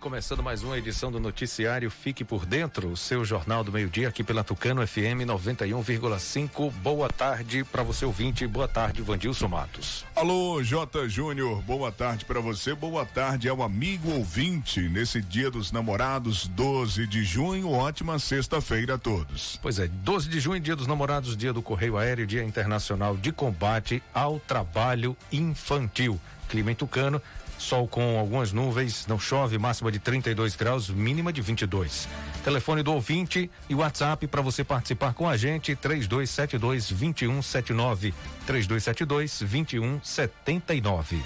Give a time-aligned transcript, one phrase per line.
[0.00, 4.22] Começando mais uma edição do Noticiário Fique por Dentro, o seu jornal do meio-dia aqui
[4.22, 6.70] pela Tucano FM 91,5.
[6.70, 10.06] Boa tarde para você ouvinte, boa tarde, Vandilson Matos.
[10.14, 11.08] Alô, J.
[11.08, 17.06] Júnior, boa tarde para você, boa tarde ao amigo ouvinte nesse Dia dos Namorados, 12
[17.06, 17.70] de junho.
[17.70, 19.58] Ótima sexta-feira a todos.
[19.60, 23.32] Pois é, 12 de junho, Dia dos Namorados, Dia do Correio Aéreo, Dia Internacional de
[23.32, 26.20] Combate ao Trabalho Infantil.
[26.48, 27.20] Clima em Tucano,
[27.58, 32.08] sol com algumas nuvens, não chove, máxima de 32 graus, mínima de 22.
[32.44, 38.14] Telefone do ouvinte e WhatsApp para você participar com a gente: 3272 2179.
[38.46, 41.22] 3272 2179.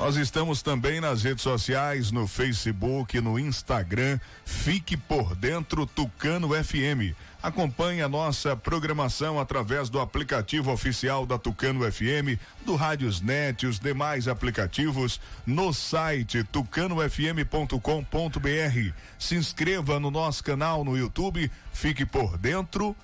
[0.00, 4.18] Nós estamos também nas redes sociais, no Facebook, no Instagram.
[4.46, 7.14] Fique por dentro Tucano FM.
[7.42, 13.78] Acompanhe a nossa programação através do aplicativo oficial da Tucano FM, do Rádiosnet e os
[13.78, 18.94] demais aplicativos no site tucanofm.com.br.
[19.18, 22.94] Se inscreva no nosso canal no YouTube, fique por dentro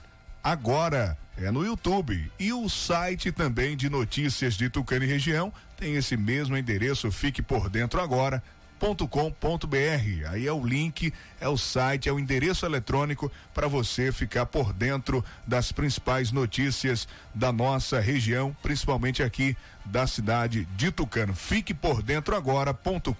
[0.45, 1.17] agora.
[1.39, 2.31] É no YouTube.
[2.39, 7.42] E o site também de notícias de Tucano e região tem esse mesmo endereço, fique
[7.42, 8.42] por dentro agora
[9.09, 10.29] com.br.
[10.29, 14.73] Aí é o link, é o site, é o endereço eletrônico para você ficar por
[14.73, 21.35] dentro das principais notícias da nossa região, principalmente aqui da cidade de Tucano.
[21.35, 23.14] Fique por dentro agora.com.br.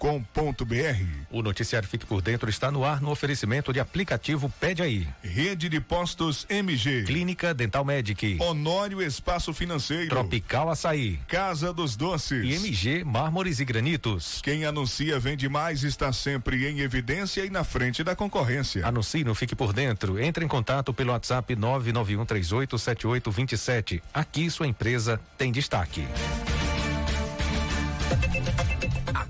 [1.31, 5.07] O noticiário Fique por Dentro está no ar no oferecimento de aplicativo Pede aí.
[5.21, 7.03] Rede de Postos MG.
[7.03, 8.37] Clínica Dental Medic.
[8.39, 10.09] Honório Espaço Financeiro.
[10.09, 11.19] Tropical Açaí.
[11.27, 12.43] Casa dos Doces.
[12.43, 14.41] E MG Mármores e Granitos.
[14.41, 18.85] Quem anuncia vende mais está sempre em evidência e na frente da concorrência.
[18.85, 20.19] Anuncie no Fique por Dentro.
[20.19, 24.01] Entre em contato pelo WhatsApp 991387827.
[24.13, 26.07] Aqui sua empresa tem destaque.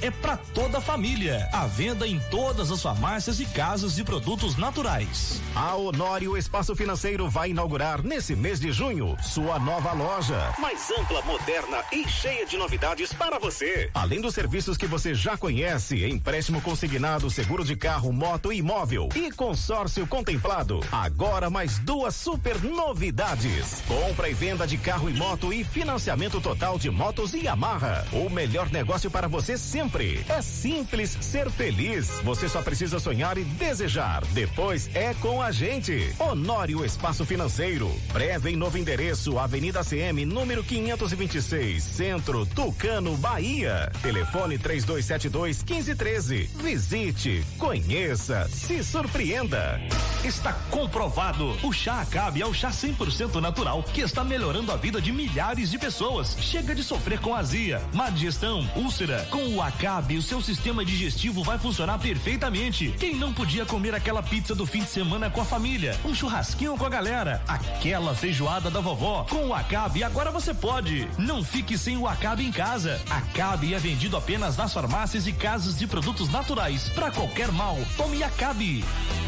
[0.00, 1.48] é para toda a família.
[1.52, 5.40] A venda em todas as farmácias e casas de produtos naturais.
[5.54, 10.52] A Honório Espaço Financeiro vai inaugurar nesse mês de junho sua nova loja.
[10.58, 13.88] Mais ampla, moderna e cheia de novidades para você.
[13.94, 19.10] Além dos serviços que você já conhece, empréstimo consignado, seguro de carro, moto e imóvel
[19.14, 20.80] e consórcio contemplado.
[20.90, 23.80] Agora mais duas super novidades.
[23.86, 28.04] Compra e venda de carro e moto e financiamento total de motos e Yamaha.
[28.12, 30.24] O melhor negócio para você você sempre.
[30.28, 32.08] É simples ser feliz.
[32.22, 34.24] Você só precisa sonhar e desejar.
[34.32, 36.14] Depois é com a gente.
[36.18, 37.90] Honório Espaço Financeiro.
[38.12, 43.90] Breve em novo endereço, Avenida CM, número 526, Centro, Tucano, Bahia.
[44.00, 46.50] Telefone 3272 1513.
[46.56, 49.80] Visite, conheça, se surpreenda.
[50.24, 51.56] Está comprovado.
[51.62, 55.70] O chá Acabe é o chá 100% natural que está melhorando a vida de milhares
[55.70, 56.36] de pessoas.
[56.40, 59.26] Chega de sofrer com azia, má digestão, úlcera.
[59.30, 62.94] Com o Acabe, o seu sistema digestivo vai funcionar perfeitamente.
[62.98, 66.76] Quem não podia comer aquela pizza do fim de semana com a família, um churrasquinho
[66.76, 71.08] com a galera, aquela feijoada da vovó, com o Acabe agora você pode.
[71.18, 73.00] Não fique sem o Acabe em casa.
[73.10, 76.88] Acabe é vendido apenas nas farmácias e casas de produtos naturais.
[76.90, 78.84] Para qualquer mal, tome Acabe.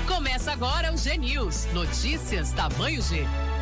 [0.06, 1.66] Começa agora o G News.
[1.72, 3.26] Notícias tamanho G.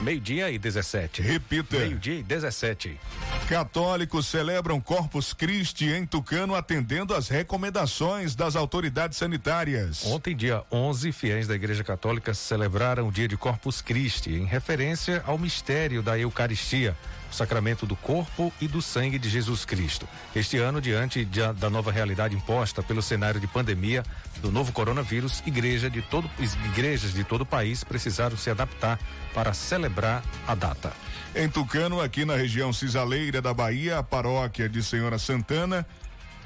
[0.00, 1.20] Meio-dia e 17.
[1.20, 1.78] Repita.
[1.78, 2.98] Meio-dia e 17.
[3.46, 10.06] Católicos celebram Corpus Christi em Tucano, atendendo às recomendações das autoridades sanitárias.
[10.06, 15.22] Ontem, dia 11, fiéis da Igreja Católica celebraram o dia de Corpus Christi, em referência
[15.26, 16.96] ao mistério da Eucaristia,
[17.30, 20.08] o sacramento do corpo e do sangue de Jesus Cristo.
[20.34, 24.02] Este ano, diante de, da nova realidade imposta pelo cenário de pandemia
[24.40, 26.28] do novo coronavírus, igreja de todo,
[26.66, 28.98] igrejas de todo o país precisaram se adaptar
[29.32, 30.92] para celebrar a data.
[31.34, 35.86] Em Tucano, aqui na região cisaleira da Bahia, a paróquia de Senhora Santana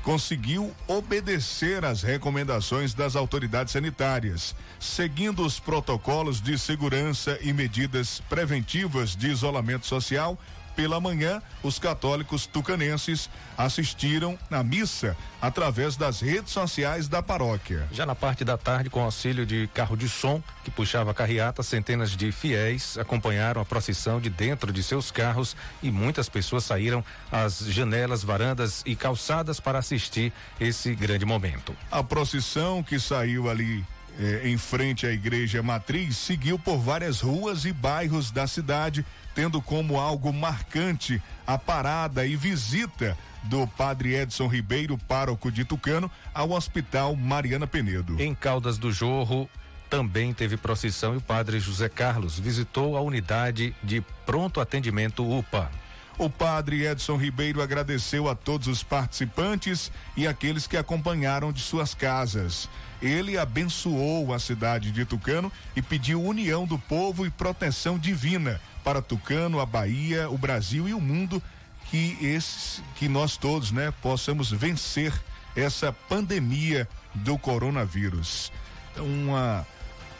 [0.04, 9.16] conseguiu obedecer às recomendações das autoridades sanitárias, seguindo os protocolos de segurança e medidas preventivas
[9.16, 10.38] de isolamento social
[10.76, 17.86] pela manhã, os católicos tucanenses assistiram na missa através das redes sociais da paróquia.
[17.92, 21.62] Já na parte da tarde, com auxílio de carro de som que puxava a carreata,
[21.62, 27.04] centenas de fiéis acompanharam a procissão de dentro de seus carros e muitas pessoas saíram
[27.30, 31.76] às janelas, varandas e calçadas para assistir esse grande momento.
[31.90, 33.84] A procissão que saiu ali
[34.18, 39.60] eh, em frente à igreja matriz seguiu por várias ruas e bairros da cidade tendo
[39.60, 46.52] como algo marcante a parada e visita do padre Edson Ribeiro, pároco de Tucano, ao
[46.52, 48.20] Hospital Mariana Penedo.
[48.20, 49.48] Em Caldas do Jorro,
[49.90, 55.70] também teve procissão e o padre José Carlos visitou a unidade de pronto atendimento UPA.
[56.16, 61.92] O padre Edson Ribeiro agradeceu a todos os participantes e aqueles que acompanharam de suas
[61.92, 62.68] casas.
[63.04, 69.02] Ele abençoou a cidade de Tucano e pediu união do povo e proteção divina para
[69.02, 71.42] Tucano, a Bahia, o Brasil e o mundo
[71.90, 75.12] que esses que nós todos, né, possamos vencer
[75.54, 78.50] essa pandemia do coronavírus.
[78.92, 79.66] Então, uma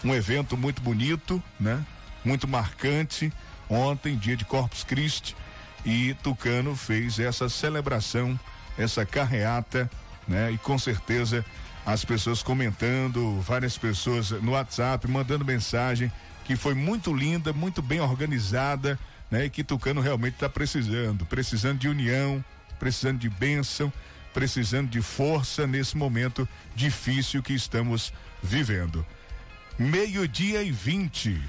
[0.05, 1.83] um evento muito bonito, né?
[2.23, 3.33] Muito marcante.
[3.71, 5.35] Ontem, dia de Corpus Christi,
[5.87, 8.39] e Tucano fez essa celebração,
[8.77, 9.91] essa carreata,
[10.29, 10.53] né?
[10.53, 11.45] E com certeza
[11.87, 16.11] as pessoas comentando, várias pessoas no WhatsApp mandando mensagem
[16.45, 18.99] que foi muito linda, muito bem organizada,
[19.31, 19.47] né?
[19.47, 22.45] E que Tucano realmente está precisando, precisando de união,
[22.79, 23.93] precisando de bênção,
[24.33, 28.13] precisando de força nesse momento difícil que estamos
[28.43, 29.05] vivendo.
[29.79, 31.41] Meio-dia e 20.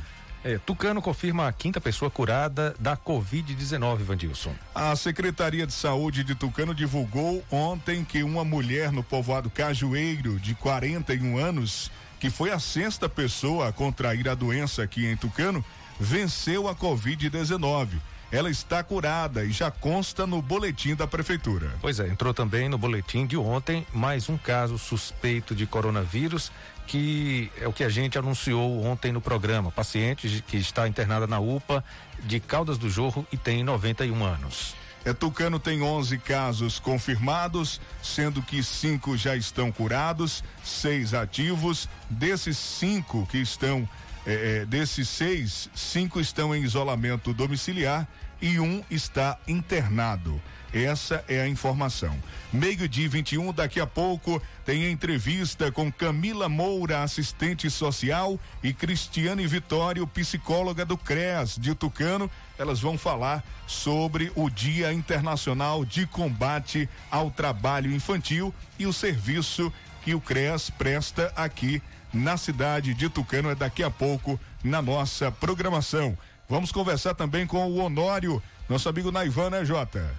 [0.46, 4.54] É, Tucano confirma a quinta pessoa curada da Covid-19, Vandilson.
[4.76, 10.54] A Secretaria de Saúde de Tucano divulgou ontem que uma mulher no povoado Cajueiro, de
[10.54, 15.66] 41 anos, que foi a sexta pessoa a contrair a doença aqui em Tucano,
[16.00, 18.00] venceu a Covid-19
[18.32, 21.72] ela está curada e já consta no boletim da prefeitura.
[21.82, 26.52] Pois é, entrou também no boletim de ontem mais um caso suspeito de coronavírus
[26.88, 29.72] que é o que a gente anunciou ontem no programa.
[29.72, 31.84] Paciente que está internada na UPA
[32.24, 34.76] de Caldas do Jorro e tem 91 anos.
[35.04, 41.88] É, Tucano tem 11 casos confirmados, sendo que cinco já estão curados, seis ativos.
[42.10, 43.88] Desses cinco que estão,
[44.26, 48.08] é, é, desses seis, cinco estão em isolamento domiciliar
[48.42, 50.42] e um está internado.
[50.74, 52.14] Essa é a informação.
[52.52, 60.06] Meio-dia 21, daqui a pouco tem entrevista com Camila Moura, assistente social, e Cristiane Vitório,
[60.06, 62.30] psicóloga do CREAS de Tucano.
[62.58, 69.72] Elas vão falar sobre o Dia Internacional de Combate ao Trabalho Infantil e o serviço
[70.04, 71.82] que o CREAS presta aqui
[72.16, 73.50] na cidade de Tucano.
[73.50, 76.18] É daqui a pouco na nossa programação.
[76.50, 80.10] Vamos conversar também com o Honório, nosso amigo Naivan, né, Jota?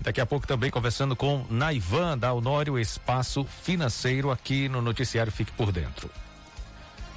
[0.00, 5.52] Daqui a pouco também conversando com Naivan da Honório Espaço Financeiro aqui no noticiário Fique
[5.52, 6.10] por Dentro.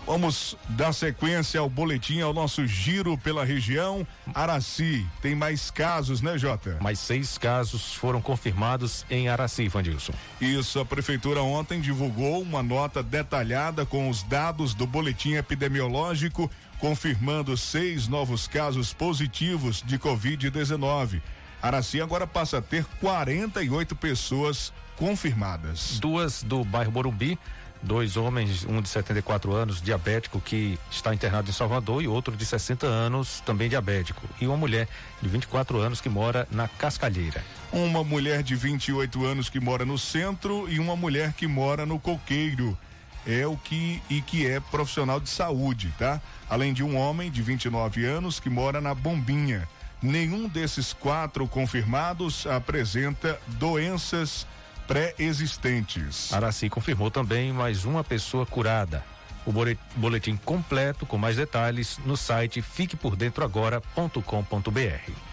[0.09, 4.07] Vamos dar sequência ao boletim, ao nosso giro pela região.
[4.33, 6.79] Araci, tem mais casos, né, Jota?
[6.81, 10.11] Mais seis casos foram confirmados em Araci, Vandilson.
[10.41, 16.49] Isso, a prefeitura ontem divulgou uma nota detalhada com os dados do boletim epidemiológico,
[16.79, 21.21] confirmando seis novos casos positivos de Covid-19.
[21.61, 25.99] Araci agora passa a ter 48 pessoas confirmadas.
[25.99, 27.37] Duas do bairro Morumbi,
[27.81, 32.45] dois homens, um de 74 anos, diabético, que está internado em Salvador, e outro de
[32.45, 34.21] 60 anos, também diabético.
[34.39, 34.87] E uma mulher
[35.21, 37.43] de 24 anos que mora na Cascalheira.
[37.71, 41.99] Uma mulher de 28 anos que mora no centro e uma mulher que mora no
[41.99, 42.77] Coqueiro.
[43.27, 46.21] É o que e que é profissional de saúde, tá?
[46.49, 49.67] Além de um homem de 29 anos que mora na Bombinha.
[50.01, 54.47] Nenhum desses quatro confirmados apresenta doenças
[54.89, 56.33] pré-existentes.
[56.33, 59.05] Araci confirmou também mais uma pessoa curada.
[59.45, 59.53] O
[59.95, 65.28] boletim completo com mais detalhes no site fiquepordentroagora.com.br.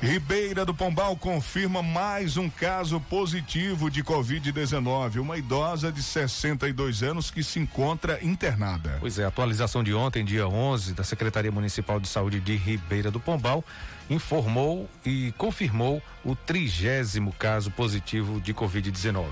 [0.00, 5.18] Ribeira do Pombal confirma mais um caso positivo de Covid-19.
[5.18, 8.98] Uma idosa de 62 anos que se encontra internada.
[9.00, 13.18] Pois é, atualização de ontem, dia 11, da Secretaria Municipal de Saúde de Ribeira do
[13.18, 13.64] Pombal,
[14.08, 19.24] informou e confirmou o trigésimo caso positivo de Covid-19.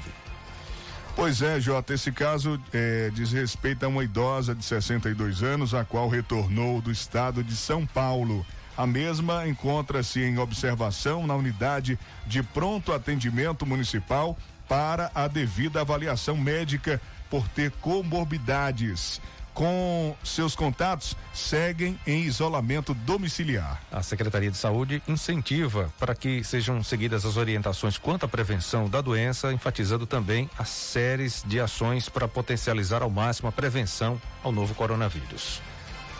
[1.14, 5.84] Pois é, Jota, esse caso é, diz respeito a uma idosa de 62 anos, a
[5.84, 8.44] qual retornou do estado de São Paulo.
[8.76, 14.36] A mesma encontra-se em observação na unidade de pronto atendimento municipal
[14.68, 19.20] para a devida avaliação médica por ter comorbidades.
[19.54, 23.80] Com seus contatos, seguem em isolamento domiciliar.
[23.90, 29.00] A Secretaria de Saúde incentiva para que sejam seguidas as orientações quanto à prevenção da
[29.00, 34.74] doença, enfatizando também as séries de ações para potencializar ao máximo a prevenção ao novo
[34.74, 35.62] coronavírus.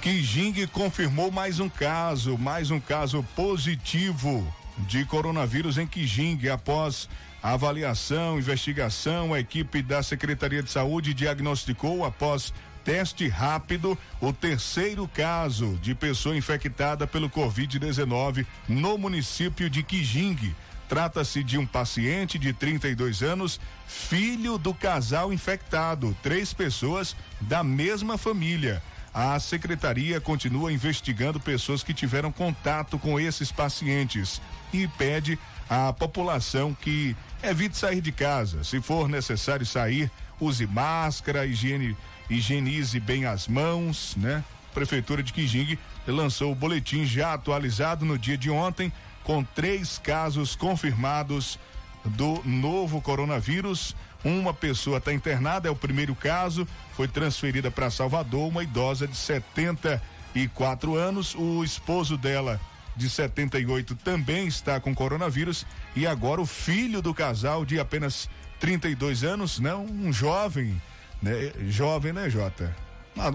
[0.07, 4.47] Kijing confirmou mais um caso, mais um caso positivo
[4.87, 7.09] de coronavírus em Kijing após
[7.43, 15.77] avaliação, investigação, a equipe da Secretaria de Saúde diagnosticou após teste rápido o terceiro caso
[15.83, 20.55] de pessoa infectada pelo Covid-19 no município de Kijing.
[20.89, 28.17] Trata-se de um paciente de 32 anos, filho do casal infectado, três pessoas da mesma
[28.17, 28.81] família.
[29.19, 34.43] A secretaria continua investigando pessoas que tiveram contato com esses pacientes
[34.75, 35.39] e pede
[35.71, 38.63] à população que evite sair de casa.
[38.63, 41.97] Se for necessário sair, use máscara, higiene,
[42.29, 44.45] higienize bem as mãos, né?
[44.75, 48.93] Prefeitura de Quijing lançou o boletim já atualizado no dia de ontem
[49.25, 51.59] com três casos confirmados
[52.05, 53.97] do novo coronavírus.
[54.25, 59.17] Uma pessoa está internada, é o primeiro caso, foi transferida para Salvador, uma idosa de
[59.17, 61.35] 74 anos.
[61.35, 62.61] O esposo dela,
[62.97, 65.67] de 78, também está com coronavírus.
[65.95, 69.75] E agora o filho do casal, de apenas 32 anos, né?
[69.75, 70.81] Um jovem,
[71.23, 71.53] né?
[71.69, 72.75] Jovem, né, Jota?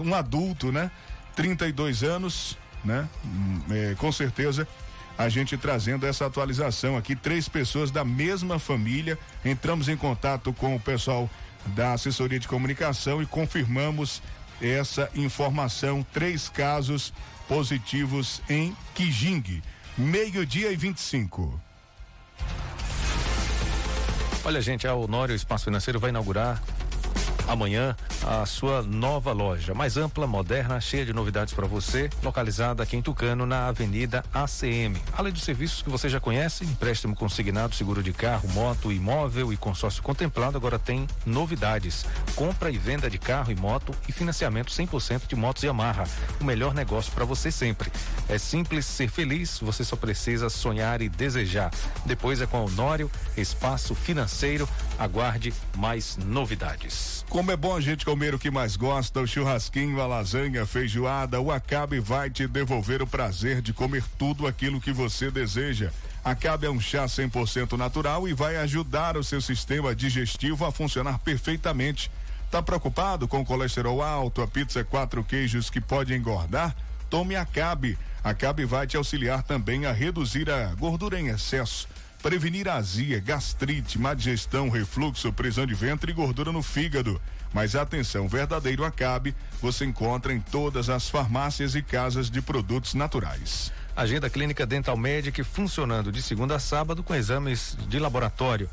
[0.04, 0.90] Um adulto, né?
[1.34, 3.08] 32 anos, né?
[3.24, 4.68] Hum, é, com certeza
[5.16, 7.14] a gente trazendo essa atualização aqui.
[7.14, 9.18] Três pessoas da mesma família.
[9.44, 11.28] Entramos em contato com o pessoal
[11.66, 14.22] da assessoria de comunicação e confirmamos
[14.60, 16.04] essa informação.
[16.12, 17.12] Três casos
[17.48, 19.62] positivos em Kijing.
[19.96, 21.60] Meio-dia e 25.
[24.44, 26.60] Olha, gente, a Honório Espaço Financeiro vai inaugurar
[27.48, 32.96] amanhã a sua nova loja, mais ampla, moderna, cheia de novidades para você, localizada aqui
[32.96, 35.00] em Tucano, na Avenida ACM.
[35.12, 39.56] Além dos serviços que você já conhece, empréstimo consignado, seguro de carro, moto, imóvel e
[39.56, 42.04] consórcio contemplado, agora tem novidades.
[42.34, 46.04] Compra e venda de carro e moto e financiamento 100% de motos Yamaha.
[46.40, 47.90] O melhor negócio para você sempre.
[48.28, 51.70] É simples ser feliz, você só precisa sonhar e desejar.
[52.06, 54.68] Depois é com a Honório Espaço Financeiro,
[54.98, 57.24] Aguarde mais novidades.
[57.32, 60.66] Como é bom a gente comer o que mais gosta, o churrasquinho, a lasanha, a
[60.66, 65.90] feijoada, o Acabe vai te devolver o prazer de comer tudo aquilo que você deseja.
[66.22, 71.20] Acabe é um chá 100% natural e vai ajudar o seu sistema digestivo a funcionar
[71.20, 72.10] perfeitamente.
[72.50, 76.76] Tá preocupado com colesterol alto, a pizza quatro queijos que pode engordar?
[77.08, 77.98] Tome Acabe.
[78.22, 81.88] Acabe vai te auxiliar também a reduzir a gordura em excesso
[82.22, 87.20] prevenir azia, gastrite, má digestão, refluxo, prisão de ventre e gordura no fígado.
[87.52, 93.72] Mas atenção, verdadeiro acabe você encontra em todas as farmácias e casas de produtos naturais.
[93.94, 98.70] Agenda Clínica Dental Medic funcionando de segunda a sábado com exames de laboratório.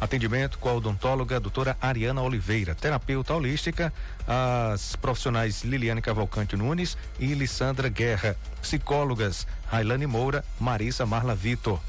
[0.00, 3.92] Atendimento com a odontóloga doutora Ariana Oliveira, terapeuta holística,
[4.26, 11.80] as profissionais Liliane Cavalcante Nunes e Lissandra Guerra, psicólogas Railane Moura, Marisa Marla Vitor.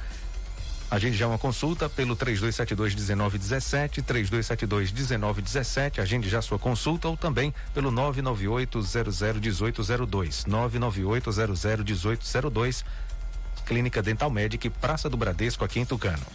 [0.89, 5.99] Agende já uma consulta pelo 3272 1917, 3272 1917.
[5.99, 8.79] Agende já sua consulta ou também pelo 998
[9.41, 11.29] 001802, 998
[11.83, 12.85] 001802.
[13.65, 16.25] Clínica Dental Medic, Praça do Bradesco, aqui em Tucano.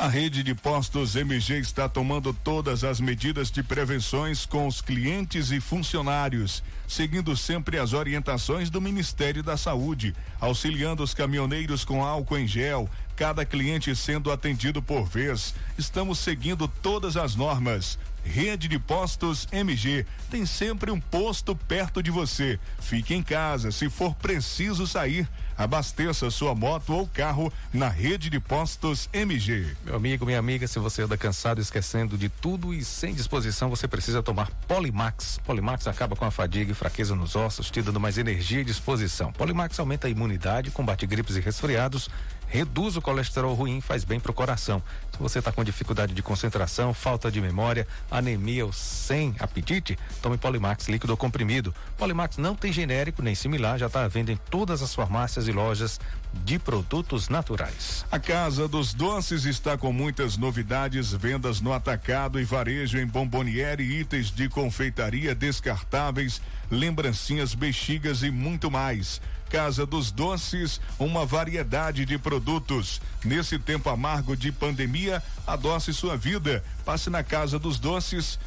[0.00, 5.50] A rede de postos MG está tomando todas as medidas de prevenções com os clientes
[5.50, 12.38] e funcionários, seguindo sempre as orientações do Ministério da Saúde, auxiliando os caminhoneiros com álcool
[12.38, 12.88] em gel,
[13.20, 15.54] cada cliente sendo atendido por vez.
[15.76, 17.98] Estamos seguindo todas as normas.
[18.24, 22.58] Rede de Postos MG tem sempre um posto perto de você.
[22.78, 28.40] Fique em casa, se for preciso sair, abasteça sua moto ou carro na Rede de
[28.40, 29.74] Postos MG.
[29.84, 33.88] Meu amigo, minha amiga, se você anda cansado, esquecendo de tudo e sem disposição, você
[33.88, 35.40] precisa tomar Polimax.
[35.44, 39.32] Polimax acaba com a fadiga e fraqueza nos ossos, te dando mais energia e disposição.
[39.32, 42.08] Polimax aumenta a imunidade, combate gripes e resfriados
[42.50, 44.82] reduz o colesterol ruim, faz bem para o coração.
[45.12, 50.36] Se você está com dificuldade de concentração, falta de memória, anemia ou sem apetite, tome
[50.36, 51.72] Polimax líquido ou comprimido.
[51.96, 55.52] Polimax não tem genérico nem similar, já está à venda em todas as farmácias e
[55.52, 56.00] lojas
[56.32, 58.04] de produtos naturais.
[58.10, 63.82] A Casa dos Doces está com muitas novidades, vendas no atacado e varejo em bomboniere,
[63.82, 69.20] itens de confeitaria descartáveis, lembrancinhas, bexigas e muito mais.
[69.50, 73.02] Casa dos Doces, uma variedade de produtos.
[73.24, 76.64] Nesse tempo amargo de pandemia, adoce sua vida.
[76.84, 78.38] Passe na Casa dos Doces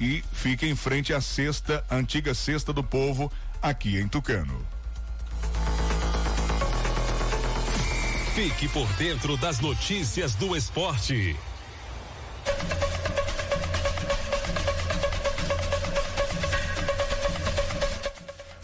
[0.00, 3.30] e fique em frente à cesta, antiga cesta do povo,
[3.62, 4.66] aqui em Tucano.
[8.34, 11.36] Fique por dentro das notícias do esporte.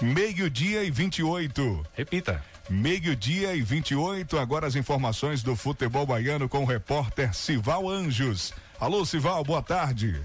[0.04, 1.86] Meio-dia e 28.
[1.94, 2.44] Repita.
[2.68, 4.38] Meio-dia e 28.
[4.38, 8.52] Agora as informações do futebol baiano com o repórter Sival Anjos.
[8.78, 10.22] Alô, Sival, boa tarde.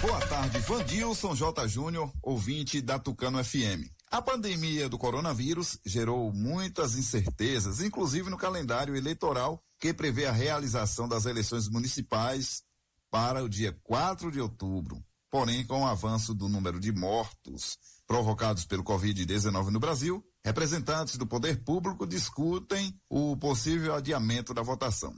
[0.00, 1.68] Boa tarde, Vandilson J.
[1.68, 3.92] Júnior, ouvinte da Tucano FM.
[4.10, 11.06] A pandemia do coronavírus gerou muitas incertezas, inclusive no calendário eleitoral, que prevê a realização
[11.06, 12.62] das eleições municipais
[13.10, 15.04] para o dia 4 de outubro.
[15.30, 21.26] Porém, com o avanço do número de mortos provocados pelo Covid-19 no Brasil, representantes do
[21.26, 25.14] poder público discutem o possível adiamento da votação.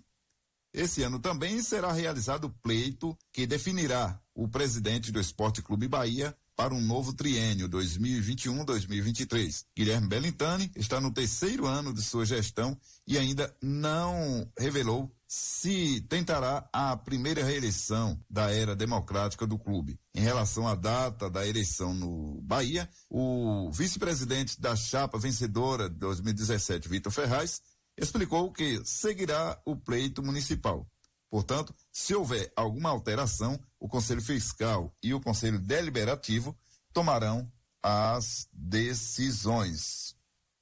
[0.72, 6.36] Esse ano também será realizado o pleito que definirá o presidente do Esporte Clube Bahia
[6.54, 9.64] para um novo triênio 2021-2023.
[9.76, 16.68] Guilherme Bellintani está no terceiro ano de sua gestão e ainda não revelou se tentará
[16.72, 19.98] a primeira reeleição da era democrática do clube.
[20.14, 26.88] Em relação à data da eleição no Bahia, o vice-presidente da chapa vencedora de 2017,
[26.88, 27.60] Vitor Ferraz,
[27.98, 30.86] explicou que seguirá o pleito municipal.
[31.28, 36.56] Portanto, se houver alguma alteração, o Conselho Fiscal e o Conselho Deliberativo
[36.92, 37.50] tomarão
[37.82, 40.14] as decisões.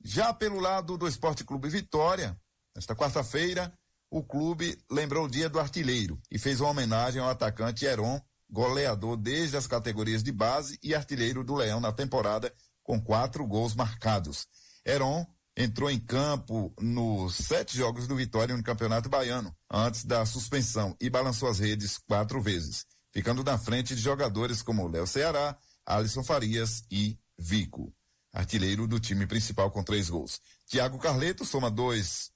[0.02, 2.38] Já pelo lado do Esporte Clube Vitória,
[2.74, 3.72] nesta quarta-feira,
[4.10, 9.16] o clube lembrou o dia do artilheiro e fez uma homenagem ao atacante Heron, goleador
[9.16, 14.46] desde as categorias de base e artilheiro do Leão na temporada, com quatro gols marcados.
[14.86, 20.96] Heron entrou em campo nos sete jogos do Vitória no Campeonato Baiano, antes da suspensão,
[21.00, 26.22] e balançou as redes quatro vezes, ficando na frente de jogadores como Léo Ceará, Alisson
[26.22, 27.92] Farias e Vico.
[28.32, 30.40] Artilheiro do time principal com três gols.
[30.66, 32.33] Tiago Carleto soma dois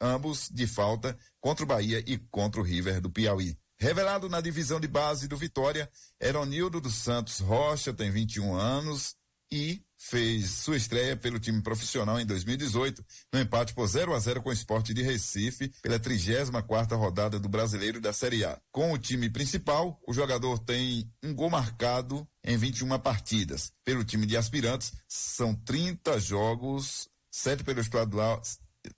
[0.00, 3.56] ambos de falta contra o Bahia e contra o River do Piauí.
[3.78, 9.14] Revelado na divisão de base do Vitória, Eronildo dos Santos Rocha tem 21 anos
[9.52, 14.42] e fez sua estreia pelo time profissional em 2018, no empate por 0 a 0
[14.42, 18.58] com o Esporte de Recife, pela 34 rodada do Brasileiro da Série A.
[18.70, 23.72] Com o time principal, o jogador tem um gol marcado em 21 partidas.
[23.84, 28.40] Pelo time de aspirantes, são 30 jogos, 7 pelo estadual,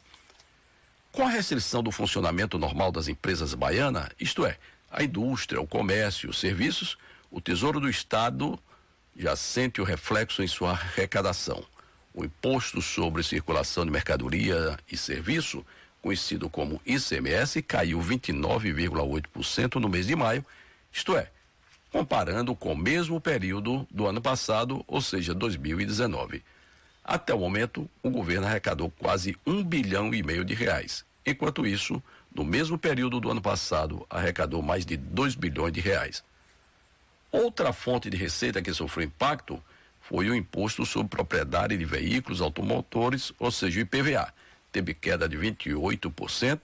[1.12, 4.58] Com a restrição do funcionamento normal das empresas baianas, isto é,
[4.92, 6.98] a indústria, o comércio, os serviços,
[7.32, 8.60] o Tesouro do Estado
[9.16, 11.64] já sente o reflexo em sua arrecadação.
[12.14, 15.66] O imposto sobre circulação de mercadoria e serviço,
[16.02, 20.44] conhecido como ICMS, caiu 29,8% no mês de maio,
[20.92, 21.30] isto é,
[21.92, 26.44] comparando com o mesmo período do ano passado, ou seja, 2019.
[27.04, 31.04] Até o momento, o governo arrecadou quase um bilhão e meio de reais.
[31.26, 32.02] Enquanto isso,
[32.34, 36.24] no mesmo período do ano passado, arrecadou mais de 2 bilhões de reais.
[37.32, 39.62] Outra fonte de receita que sofreu impacto
[40.02, 44.34] foi o imposto sobre propriedade de veículos automotores, ou seja, o IPVA.
[44.72, 46.62] Teve queda de 28%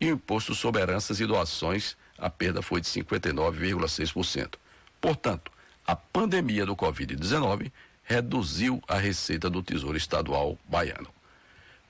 [0.00, 4.54] e o imposto sobre heranças e doações, a perda foi de 59,6%.
[5.00, 5.50] Portanto,
[5.86, 7.70] a pandemia do Covid-19
[8.04, 11.08] reduziu a receita do Tesouro Estadual baiano.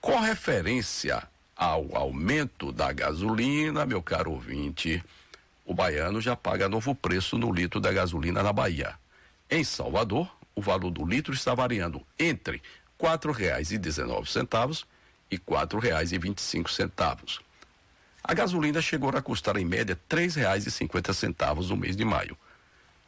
[0.01, 1.23] Com referência
[1.57, 5.03] ao aumento da gasolina, meu caro ouvinte,
[5.64, 8.95] o baiano já paga novo preço no litro da gasolina na Bahia.
[9.51, 12.62] Em Salvador, o valor do litro está variando entre
[12.99, 14.87] quatro reais e dezenove centavos
[15.31, 17.40] e quatro reais e vinte e cinco centavos.
[18.23, 22.05] A gasolina chegou a custar em média três reais e cinquenta centavos no mês de
[22.05, 22.37] maio.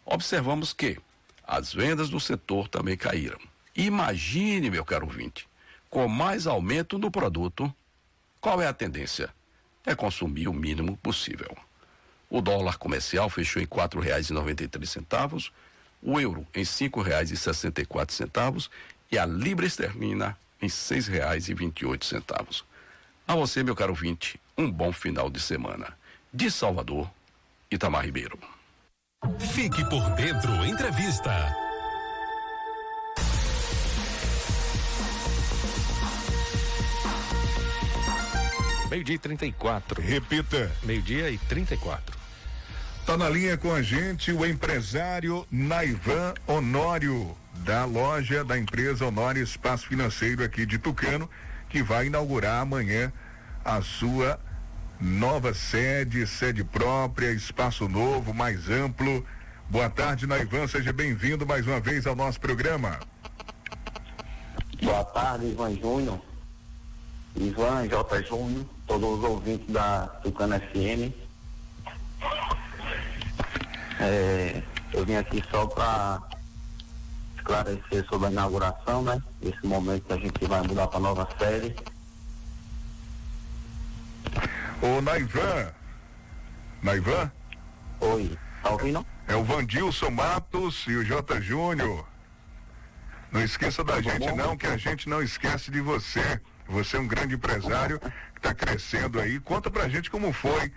[0.04, 0.98] Observamos que
[1.46, 3.38] as vendas do setor também caíram.
[3.74, 5.48] Imagine, meu caro ouvinte,
[5.88, 7.72] com mais aumento no produto,
[8.40, 9.28] qual é a tendência?
[9.84, 11.56] É consumir o mínimo possível.
[12.28, 15.52] O dólar comercial fechou em quatro reais e noventa e três centavos,
[16.02, 18.70] o euro em cinco reais e sessenta e quatro centavos
[19.10, 22.64] e a libra esterlina em seis reais e vinte e oito centavos.
[23.26, 25.96] A você, meu caro ouvinte, um bom final de semana.
[26.32, 27.10] De Salvador,
[27.70, 28.38] Itamar Ribeiro.
[29.52, 31.54] Fique por dentro entrevista.
[38.90, 40.00] Meio-dia e 34.
[40.00, 40.70] Repita.
[40.84, 42.16] Meio-dia e 34.
[43.04, 49.42] Tá na linha com a gente o empresário Naivan Honório, da loja da empresa Honório
[49.42, 51.28] Espaço Financeiro aqui de Tucano,
[51.68, 53.12] que vai inaugurar amanhã
[53.64, 54.38] a sua
[55.00, 59.24] nova sede, sede própria, espaço novo, mais amplo.
[59.68, 63.00] Boa tarde, Naivan, seja bem-vindo mais uma vez ao nosso programa.
[64.80, 66.20] Boa tarde, Ivan Júnior.
[67.36, 68.22] Ivan J.
[68.22, 71.12] Júnior, todos os ouvintes da Tucana FM.
[74.00, 76.22] É, eu vim aqui só para
[77.36, 79.22] esclarecer sobre a inauguração, né?
[79.42, 81.76] Esse momento que a gente vai mudar para nova série.
[84.82, 85.72] Ô Naivan.
[86.82, 87.30] Naivan?
[88.00, 89.06] Oi, tá ouvindo?
[89.28, 91.40] É o Vandilson Matos e o J.
[91.40, 92.06] Júnior.
[93.32, 96.40] Não esqueça da gente não, que a gente não esquece de você.
[96.68, 99.38] Você é um grande empresário que está crescendo aí.
[99.40, 100.72] Conta pra gente como foi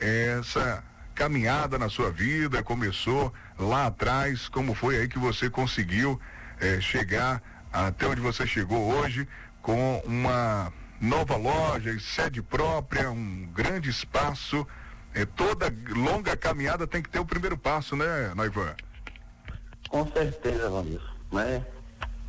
[0.00, 0.82] essa
[1.14, 6.20] caminhada na sua vida, começou lá atrás, como foi aí que você conseguiu
[6.60, 7.40] eh, chegar
[7.72, 9.28] até onde você chegou hoje
[9.62, 14.66] com uma nova loja sede própria, um grande espaço.
[15.14, 18.74] É, toda longa caminhada tem que ter o primeiro passo, né, Naivan?
[19.88, 21.64] Com certeza, Vanilson, né?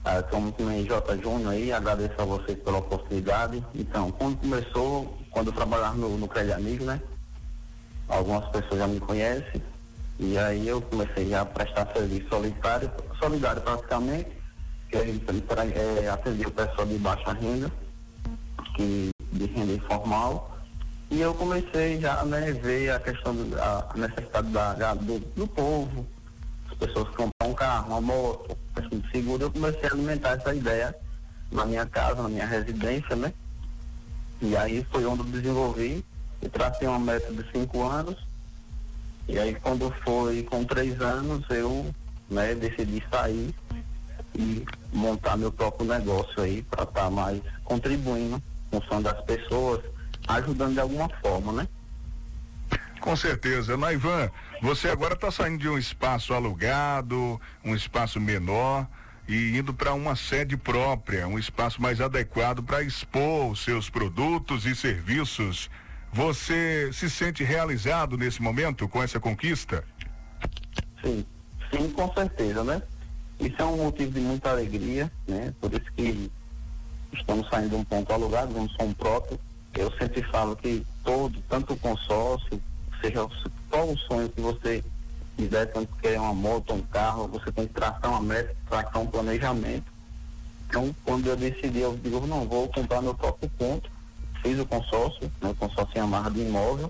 [0.06, 1.18] Ah, como também J.
[1.18, 3.66] Júnior aí, agradeço a vocês pela oportunidade.
[3.74, 7.02] Então, quando começou, quando eu trabalhava no, no Crédito Amigo, né?
[8.08, 9.60] Algumas pessoas já me conhecem.
[10.20, 14.30] E aí eu comecei a prestar serviço solitário, solidário praticamente,
[14.90, 15.26] que a gente
[15.76, 17.72] é, atendia o pessoal de baixa renda,
[18.76, 20.56] que, de renda informal.
[21.10, 26.06] E eu comecei já a né, ver a questão da necessidade da, do, do povo,
[26.76, 28.58] pessoas comprar um carro, uma moto,
[28.92, 30.96] de seguro, eu comecei a alimentar essa ideia
[31.52, 33.34] na minha casa, na minha residência, né?
[34.42, 36.04] E aí foi onde eu desenvolvi
[36.42, 38.18] e tracei uma meta de cinco anos.
[39.28, 41.94] E aí quando foi com três anos eu
[42.30, 43.54] né, decidi sair
[44.36, 49.82] e montar meu próprio negócio aí para estar tá mais contribuindo com função das pessoas,
[50.28, 51.68] ajudando de alguma forma, né?
[53.00, 53.78] Com certeza.
[53.78, 54.30] Naivan,
[54.62, 58.88] você agora está saindo de um espaço alugado, um espaço menor
[59.28, 64.66] e indo para uma sede própria, um espaço mais adequado para expor os seus produtos
[64.66, 65.70] e serviços.
[66.14, 69.84] Você se sente realizado nesse momento com essa conquista?
[71.02, 71.26] Sim,
[71.72, 72.82] sim, com certeza, né?
[73.40, 75.54] Isso é um motivo de muita alegria, né?
[75.60, 76.32] Por isso que
[77.12, 79.40] estamos saindo de um ponto alugado, de um som próprio.
[79.74, 82.62] Eu sempre falo que todo, tanto o consórcio,
[83.02, 83.28] seja
[83.76, 84.82] qual o sonho que você
[85.36, 89.02] quiser, tanto que é uma moto, um carro, você tem que traçar uma meta, traçar
[89.02, 89.84] um planejamento.
[90.70, 93.92] Então, quando eu decidi, eu digo, não, vou comprar meu próprio ponto,
[94.42, 96.90] fiz o consórcio, né, o consórcio em amarra de imóvel,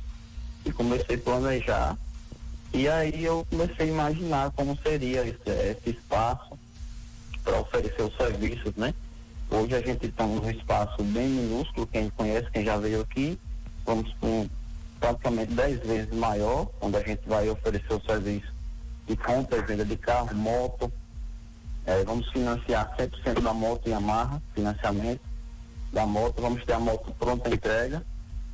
[0.63, 1.97] e comecei a planejar.
[2.71, 6.55] E aí eu comecei a imaginar como seria esse, esse espaço
[7.43, 8.93] para oferecer os serviços, né?
[9.49, 13.39] Hoje a gente está num espaço bem minúsculo, quem conhece, quem já veio aqui,
[13.83, 14.47] vamos com
[15.05, 18.51] praticamente 10 vezes maior, onde a gente vai oferecer o serviço
[19.05, 20.91] de compra e venda de carro, moto.
[21.85, 25.21] É, vamos financiar 100% da moto em amarra, financiamento
[25.93, 26.41] da moto.
[26.41, 28.03] Vamos ter a moto pronta entrega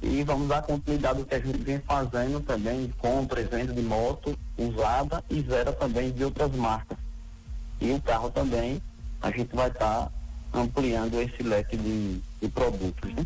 [0.02, 3.82] e vamos dar continuidade ao que a gente vem fazendo também compra e venda de
[3.82, 6.98] moto usada e zero também de outras marcas.
[7.80, 8.82] E o carro também,
[9.22, 10.12] a gente vai estar
[10.52, 13.14] tá ampliando esse leque de, de produtos.
[13.14, 13.26] Né?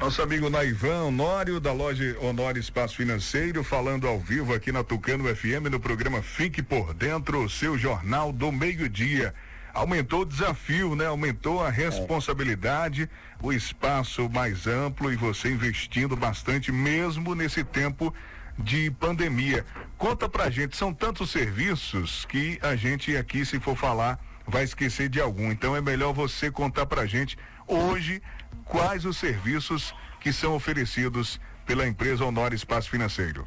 [0.00, 5.24] Nosso amigo Naivan Honório, da loja Honório Espaço Financeiro, falando ao vivo aqui na Tucano
[5.34, 9.34] FM no programa Fique por Dentro, o seu jornal do meio-dia.
[9.74, 11.06] Aumentou o desafio, né?
[11.06, 13.10] Aumentou a responsabilidade,
[13.42, 18.14] o espaço mais amplo e você investindo bastante, mesmo nesse tempo
[18.56, 19.66] de pandemia.
[19.98, 25.08] Conta pra gente, são tantos serviços que a gente aqui, se for falar, vai esquecer
[25.08, 25.50] de algum.
[25.50, 28.22] Então é melhor você contar pra gente hoje
[28.64, 33.46] quais os serviços que são oferecidos pela empresa Honor Espaço Financeiro.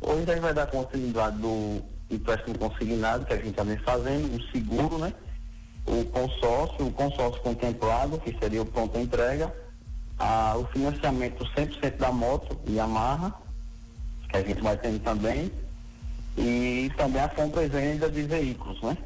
[0.00, 4.42] Hoje a gente vai dar continuidade do empréstimo consignado que a gente vem fazendo, o
[4.50, 5.12] seguro, né?
[5.86, 9.52] O consórcio, o consórcio contemplado, que seria o pronto entrega,
[10.18, 13.34] a, o financiamento 100% da moto e amarra,
[14.28, 15.50] que a gente vai tendo também,
[16.36, 18.96] e também a compra e venda de veículos, né?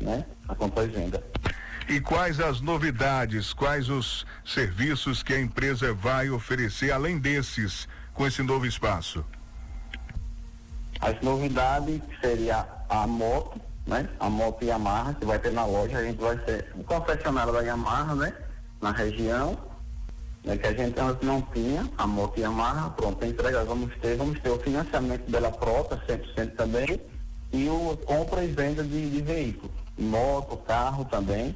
[0.00, 0.24] né?
[0.48, 1.22] A compra e venda.
[1.86, 8.26] E quais as novidades, quais os serviços que a empresa vai oferecer além desses com
[8.26, 9.24] esse novo espaço?
[11.00, 14.08] As novidades seria a moto, né?
[14.18, 17.60] A moto Yamaha que vai ter na loja, a gente vai ser um concessionário da
[17.60, 18.32] Yamaha, né?
[18.80, 19.58] Na região,
[20.42, 20.56] né?
[20.56, 24.40] Que a gente antes não tinha, a moto Yamaha, pronto, a entrega vamos ter, vamos
[24.40, 26.98] ter o financiamento dela própria, 100% também,
[27.52, 31.54] e o compra e venda de, de veículo, moto, carro também,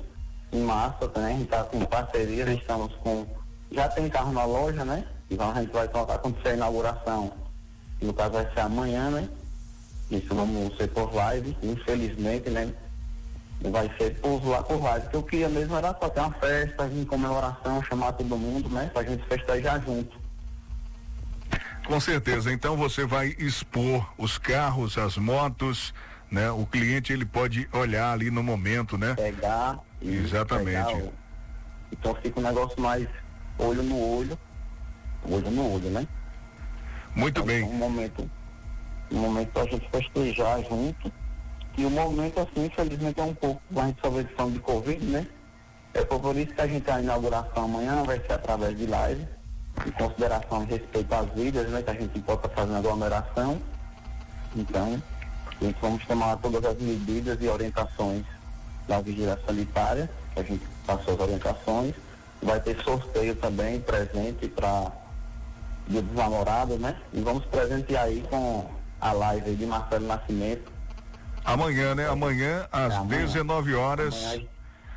[0.53, 3.27] em massa também, a gente está com parceria, estamos com.
[3.71, 5.05] Já tem carro na loja, né?
[5.31, 7.33] Então a gente vai acontecer a inauguração,
[8.01, 9.29] no caso vai ser amanhã, né?
[10.11, 12.73] Isso vamos ser por live, infelizmente, né?
[13.61, 15.07] Vai ser por, lá por live.
[15.07, 18.91] O que eu queria mesmo era fazer uma festa em comemoração, chamar todo mundo, né?
[18.93, 20.17] Pra gente festejar junto.
[21.85, 22.53] Com certeza.
[22.53, 25.93] Então você vai expor os carros, as motos,
[26.31, 26.51] né?
[26.51, 29.15] O cliente ele pode olhar ali no momento, né?
[29.15, 29.79] Pegar.
[30.01, 30.95] Exatamente.
[30.95, 31.13] O...
[31.93, 33.09] Então fica um negócio mais
[33.59, 34.39] olho no olho,
[35.25, 36.07] olho no olho, né?
[37.15, 37.65] Muito então, bem.
[37.65, 38.31] Um momento,
[39.11, 41.13] um momento pra gente festejar junto.
[41.77, 43.63] E o momento, assim, infelizmente é um pouco,
[44.03, 45.27] só vê falando de Covid, né?
[45.95, 49.27] É por isso que a gente a inauguração amanhã vai ser através de live,
[49.87, 51.83] em consideração respeito às vidas, né?
[51.83, 53.61] Que a gente possa fazer uma aglomeração.
[54.57, 55.01] Então,
[55.65, 58.25] gente vamos tomar todas as medidas e orientações
[58.87, 61.95] da vigilância sanitária, que a gente passou as orientações.
[62.43, 64.93] Vai ter sorteio também, presente para
[65.89, 66.97] Dia dos Namorados, né?
[67.13, 70.71] E vamos presentear aí com a live de Marcelo Nascimento,
[71.49, 72.07] Amanhã, né?
[72.07, 73.25] Amanhã às é, amanhã.
[73.25, 74.15] 19 horas.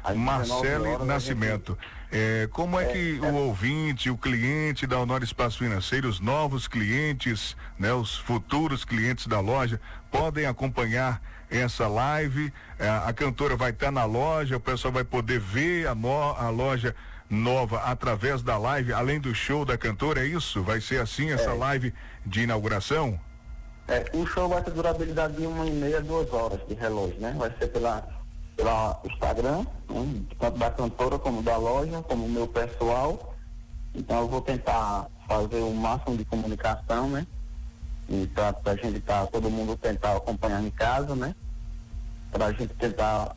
[0.03, 1.77] Amanhã, Marcele horas, Nascimento.
[2.11, 6.19] É, como é, é que é, o ouvinte, o cliente da Honor Espaço Financeiro, os
[6.19, 9.79] novos clientes, né, os futuros clientes da loja,
[10.11, 12.53] podem acompanhar essa live?
[12.77, 16.33] É, a cantora vai estar tá na loja, o pessoal vai poder ver a, no,
[16.33, 16.95] a loja
[17.29, 20.61] nova através da live, além do show da cantora, é isso?
[20.61, 21.53] Vai ser assim essa é.
[21.53, 21.93] live
[22.25, 23.17] de inauguração?
[23.87, 27.33] É, o show vai ter durabilidade de uma e meia, duas horas de relógio, né?
[27.37, 28.05] Vai ser pela,
[28.55, 30.23] pela Instagram, né?
[30.39, 33.35] tanto da cantora como da loja, como o meu pessoal.
[33.95, 37.25] Então eu vou tentar fazer o máximo de comunicação, né?
[38.11, 41.33] E pra, pra gente tá, todo mundo tentar acompanhar em casa, né?
[42.29, 43.33] Pra gente tentar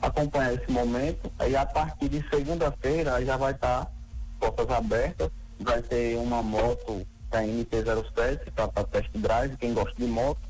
[0.00, 1.30] acompanhar esse momento.
[1.38, 3.90] Aí a partir de segunda-feira já vai estar tá
[4.40, 10.40] portas abertas, vai ter uma moto da MT-07 para test drive, quem gosta de moto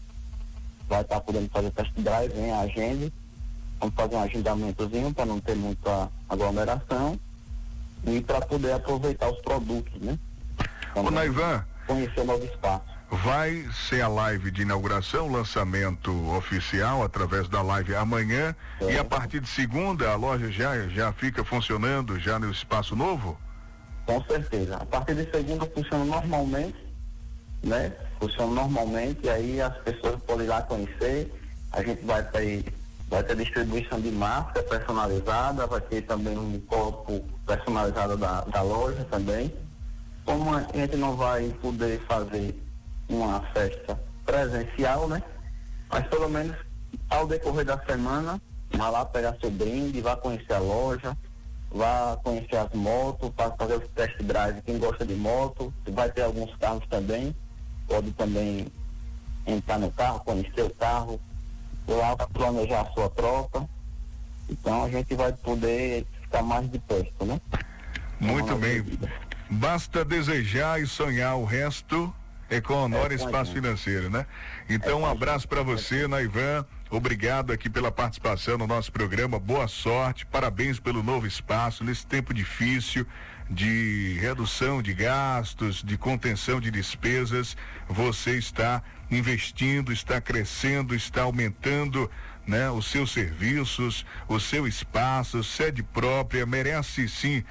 [0.89, 3.13] vai estar tá podendo fazer test drive, vem a agenda.
[3.81, 7.19] Vamos fazer um agendamentozinho para não ter muita aglomeração
[8.07, 10.17] e para poder aproveitar os produtos, né?
[10.95, 11.65] Ô Naivan.
[11.87, 12.96] Conhecer o novo espaço.
[13.11, 18.95] Vai ser a live de inauguração, lançamento oficial através da live amanhã é.
[18.95, 23.39] e a partir de segunda a loja já já fica funcionando já no espaço novo?
[24.05, 24.77] Com certeza.
[24.77, 26.77] A partir de segunda funciona normalmente,
[27.63, 27.93] né?
[28.19, 31.33] Funciona normalmente e aí as pessoas podem ir lá conhecer.
[31.73, 32.65] A gente vai ter
[33.09, 39.07] vai ter distribuição de máscara personalizada, vai ter também um corpo personalizado da, da loja
[39.09, 39.53] também.
[40.25, 42.66] Como a gente não vai poder fazer
[43.09, 45.23] uma festa presencial, né?
[45.89, 46.57] Mas pelo menos
[47.09, 48.41] ao decorrer da semana,
[48.71, 51.17] vá lá pegar seu brinde, vá conhecer a loja,
[51.71, 56.23] vá conhecer as motos, para fazer o test drive, quem gosta de moto, vai ter
[56.23, 57.35] alguns carros também,
[57.87, 58.67] pode também
[59.47, 61.21] entrar no carro, conhecer o carro,
[61.87, 63.65] lá planejar a sua troca.
[64.49, 67.41] Então a gente vai poder ficar mais de perto, né?
[68.19, 68.85] Muito bem.
[69.49, 72.13] Basta desejar e sonhar o resto
[72.49, 74.27] é com Honor é, Espaço Financeiro, né?
[74.69, 76.65] Então, é, um abraço para você, Naivan.
[76.91, 79.39] Obrigado aqui pela participação no nosso programa.
[79.39, 83.05] Boa sorte, parabéns pelo novo espaço nesse tempo difícil
[83.51, 87.57] de redução de gastos, de contenção de despesas.
[87.89, 92.11] Você está investindo, está crescendo, está aumentando
[92.47, 97.43] né, os seus serviços, o seu espaço, sede própria, merece sim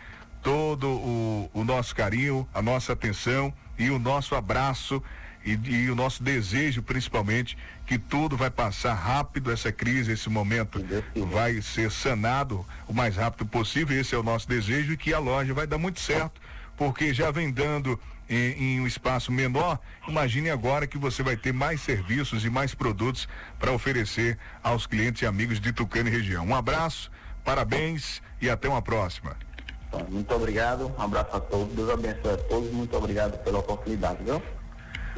[0.41, 5.01] todo o, o nosso carinho, a nossa atenção e o nosso abraço
[5.45, 10.83] e, e, o nosso desejo, principalmente, que tudo vai passar rápido, essa crise, esse momento
[11.31, 13.99] vai ser sanado o mais rápido possível.
[13.99, 16.41] Esse é o nosso desejo e que a loja vai dar muito certo,
[16.75, 19.79] porque já vem dando em, em um espaço menor.
[20.07, 23.27] Imagine agora que você vai ter mais serviços e mais produtos
[23.59, 26.43] para oferecer aos clientes e amigos de Tucano e região.
[26.43, 27.11] Um abraço,
[27.43, 29.37] parabéns e até uma próxima.
[30.03, 34.41] Muito obrigado, um abraço a todos, Deus abençoe a todos, muito obrigado pela oportunidade, viu?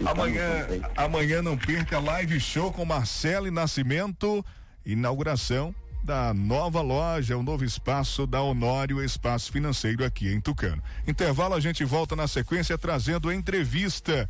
[0.06, 4.46] amanhã, amanhã não perca live show com Marcelo e Nascimento,
[4.86, 10.82] inauguração da nova loja, o novo espaço da Honório Espaço Financeiro aqui em Tucano.
[11.06, 14.30] Intervalo, a gente volta na sequência trazendo entrevista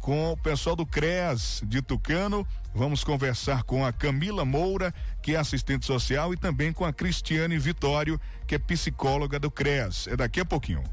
[0.00, 2.46] com o pessoal do CREAS de Tucano.
[2.74, 7.58] Vamos conversar com a Camila Moura, que é assistente social, e também com a Cristiane
[7.58, 10.06] Vitório, que é psicóloga do CREAS.
[10.06, 10.84] É daqui a pouquinho.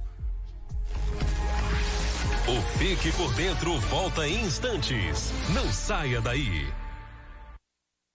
[2.47, 5.31] O Fique por Dentro volta em instantes.
[5.49, 6.67] Não saia daí.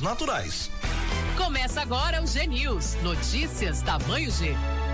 [0.00, 0.70] naturais.
[1.36, 2.96] Começa agora o G News.
[3.02, 4.54] Notícias tamanho G.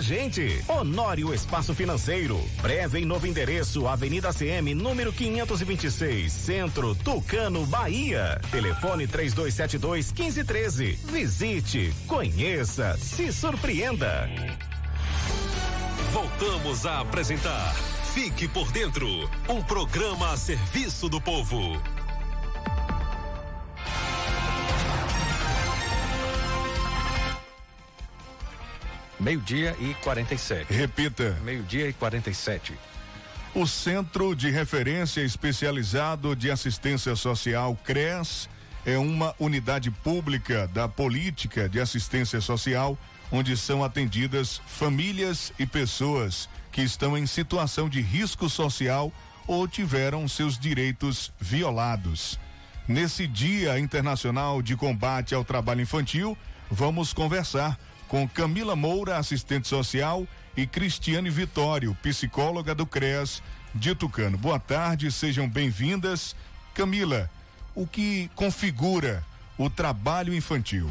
[0.00, 0.62] gente.
[0.68, 2.38] Honório Espaço Financeiro.
[2.60, 8.40] Breve em novo endereço, Avenida CM, número 526, Centro, Tucano, Bahia.
[8.50, 10.98] Telefone 3272 1513.
[11.04, 14.28] Visite, conheça, se surpreenda.
[16.12, 17.74] Voltamos a apresentar
[18.18, 19.06] Fique por Dentro
[19.48, 21.80] um programa a serviço do povo.
[29.20, 30.72] Meio-dia e 47.
[30.72, 31.36] Repita.
[31.42, 32.72] Meio-dia e 47.
[33.54, 38.48] O Centro de Referência Especializado de Assistência Social, CRES,
[38.86, 42.96] é uma unidade pública da política de assistência social,
[43.32, 49.12] onde são atendidas famílias e pessoas que estão em situação de risco social
[49.46, 52.38] ou tiveram seus direitos violados.
[52.86, 56.38] Nesse Dia Internacional de Combate ao Trabalho Infantil,
[56.70, 57.78] vamos conversar
[58.08, 63.40] com Camila Moura, assistente social, e Cristiane Vitório, psicóloga do CREAS
[63.72, 64.36] de Tucano.
[64.36, 66.34] Boa tarde, sejam bem-vindas.
[66.74, 67.30] Camila,
[67.74, 69.22] o que configura
[69.56, 70.90] o trabalho infantil?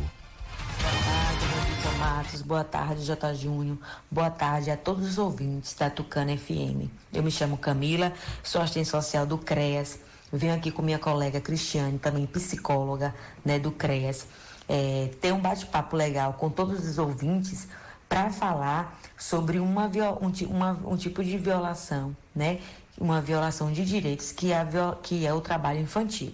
[1.99, 3.33] Matos, boa tarde, J.
[3.33, 3.77] Júnior,
[4.09, 6.87] boa tarde a todos os ouvintes da Tucano FM.
[7.11, 8.13] Eu me chamo Camila,
[8.43, 9.99] sou assistente social do CREAS,
[10.31, 13.13] venho aqui com minha colega Cristiane, também psicóloga
[13.43, 14.27] né, do CREAS,
[14.67, 17.67] é, ter um bate-papo legal com todos os ouvintes
[18.09, 19.89] para falar sobre uma,
[20.21, 22.59] um, uma, um tipo de violação, né?
[22.99, 24.65] Uma violação de direitos que é,
[25.03, 26.33] que é o trabalho infantil.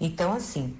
[0.00, 0.76] Então, assim,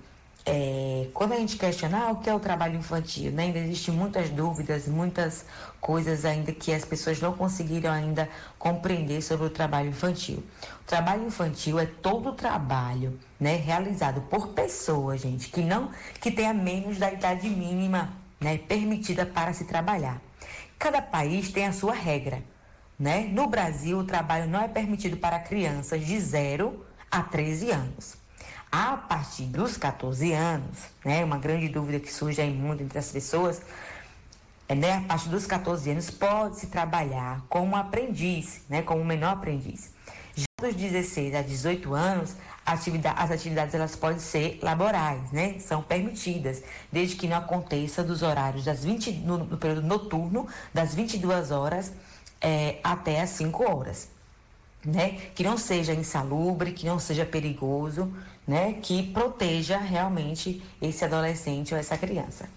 [0.50, 3.44] é, quando a gente questiona ah, o que é o trabalho infantil, né?
[3.44, 5.44] ainda existem muitas dúvidas, muitas
[5.78, 8.26] coisas ainda que as pessoas não conseguiram ainda
[8.58, 10.42] compreender sobre o trabalho infantil.
[10.80, 16.30] O trabalho infantil é todo o trabalho, né, realizado por pessoas, gente, que não que
[16.30, 20.18] tenha menos da idade mínima, né, permitida para se trabalhar.
[20.78, 22.42] Cada país tem a sua regra,
[22.98, 23.28] né?
[23.30, 28.17] No Brasil, o trabalho não é permitido para crianças de 0 a 13 anos.
[28.70, 33.10] A partir dos 14 anos, né, uma grande dúvida que surge aí muito entre as
[33.10, 33.62] pessoas,
[34.68, 39.90] é, né, a partir dos 14 anos pode-se trabalhar como aprendiz, né, como menor aprendiz.
[40.36, 45.82] Já dos 16 a 18 anos, atividade, as atividades elas podem ser laborais, né, são
[45.82, 46.62] permitidas,
[46.92, 51.90] desde que não aconteça dos horários das 20 no, no período noturno, das 22 horas
[52.38, 54.10] é, até as 5 horas.
[54.84, 55.18] Né?
[55.34, 58.12] Que não seja insalubre, que não seja perigoso,
[58.48, 58.78] né?
[58.80, 62.48] Que proteja realmente esse adolescente ou essa criança.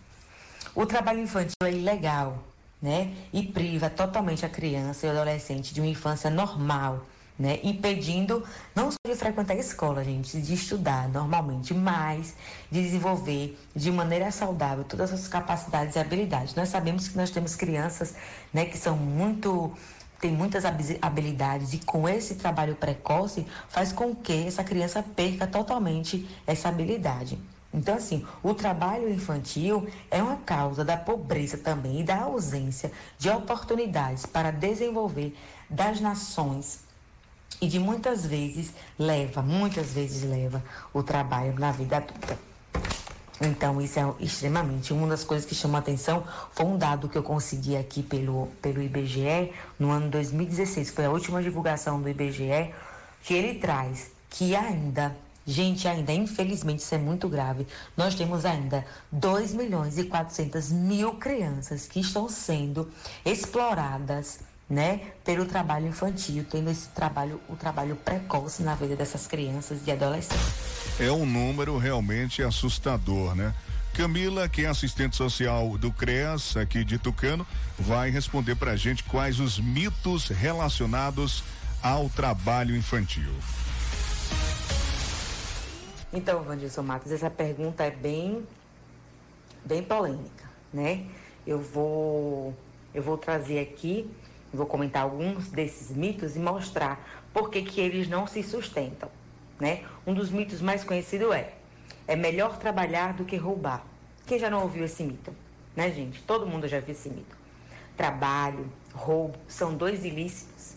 [0.73, 2.41] O trabalho infantil é ilegal,
[2.81, 3.13] né?
[3.33, 7.05] E priva totalmente a criança e o adolescente de uma infância normal,
[7.37, 7.59] né?
[7.61, 8.41] Impedindo
[8.73, 12.35] não só de frequentar a escola, gente, de estudar normalmente, mas
[12.71, 16.55] de desenvolver de maneira saudável todas as suas capacidades e habilidades.
[16.55, 18.15] Nós sabemos que nós temos crianças,
[18.53, 19.73] né, que são muito
[20.21, 20.63] tem muitas
[21.01, 27.39] habilidades e com esse trabalho precoce faz com que essa criança perca totalmente essa habilidade.
[27.73, 33.29] Então, assim, o trabalho infantil é uma causa da pobreza também e da ausência de
[33.29, 35.35] oportunidades para desenvolver
[35.69, 36.81] das nações
[37.61, 40.63] e de muitas vezes leva, muitas vezes leva
[40.93, 42.37] o trabalho na vida adulta.
[43.41, 44.93] Então, isso é extremamente.
[44.93, 48.81] Uma das coisas que chama atenção foi um dado que eu consegui aqui pelo, pelo
[48.81, 52.71] IBGE no ano 2016, foi a última divulgação do IBGE,
[53.23, 55.15] que ele traz que ainda,
[55.45, 57.67] gente, ainda, infelizmente, isso é muito grave,
[57.97, 62.89] nós temos ainda 2 milhões e 400 mil crianças que estão sendo
[63.25, 64.39] exploradas
[64.69, 69.91] né, pelo trabalho infantil, tendo esse trabalho, o trabalho precoce na vida dessas crianças e
[69.91, 70.70] adolescentes.
[71.01, 73.55] É um número realmente assustador, né?
[73.93, 77.45] Camila, que é assistente social do CREAS aqui de Tucano,
[77.77, 81.43] vai responder para a gente quais os mitos relacionados
[81.81, 83.33] ao trabalho infantil.
[86.13, 88.45] Então, Vandilson Matos, essa pergunta é bem,
[89.65, 91.05] bem polêmica, né?
[91.47, 92.55] Eu vou,
[92.93, 94.07] eu vou trazer aqui
[94.53, 97.01] Vou comentar alguns desses mitos e mostrar
[97.33, 99.09] por que, que eles não se sustentam.
[99.61, 99.83] Né?
[100.07, 101.53] Um dos mitos mais conhecidos é:
[102.07, 103.85] é melhor trabalhar do que roubar.
[104.25, 105.31] Quem já não ouviu esse mito?
[105.75, 106.23] Né, gente?
[106.23, 107.37] Todo mundo já viu esse mito.
[107.95, 110.73] Trabalho, roubo são dois ilícitos.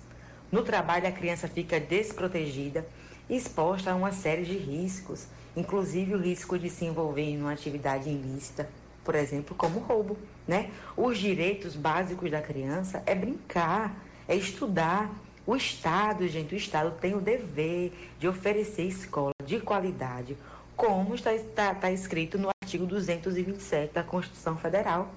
[0.53, 2.87] No trabalho, a criança fica desprotegida,
[3.28, 8.11] exposta a uma série de riscos, inclusive o risco de se envolver em uma atividade
[8.11, 8.68] ilícita,
[9.03, 10.70] por exemplo, como roubo né?
[10.95, 13.97] Os direitos básicos da criança é brincar,
[14.28, 15.11] é estudar.
[15.47, 20.38] O Estado, gente, o Estado tem o dever de oferecer escola de qualidade,
[20.74, 25.12] como está, está, está escrito no artigo 227 da Constituição Federal.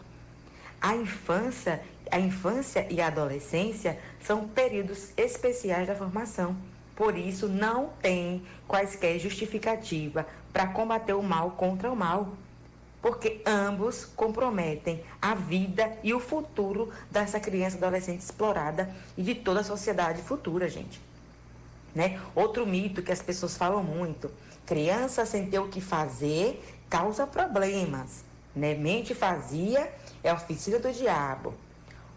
[0.82, 6.58] A infância, a infância e a adolescência são períodos especiais da formação.
[6.94, 12.34] Por isso, não tem quaisquer justificativa para combater o mal contra o mal
[13.02, 19.62] porque ambos comprometem a vida e o futuro dessa criança adolescente explorada e de toda
[19.62, 21.00] a sociedade futura, gente.
[21.94, 22.20] Né?
[22.36, 24.32] Outro mito que as pessoas falam muito:
[24.66, 28.24] criança sem ter o que fazer causa problemas.
[28.56, 28.74] Né?
[28.74, 29.92] Mente vazia
[30.24, 31.54] é oficina do diabo.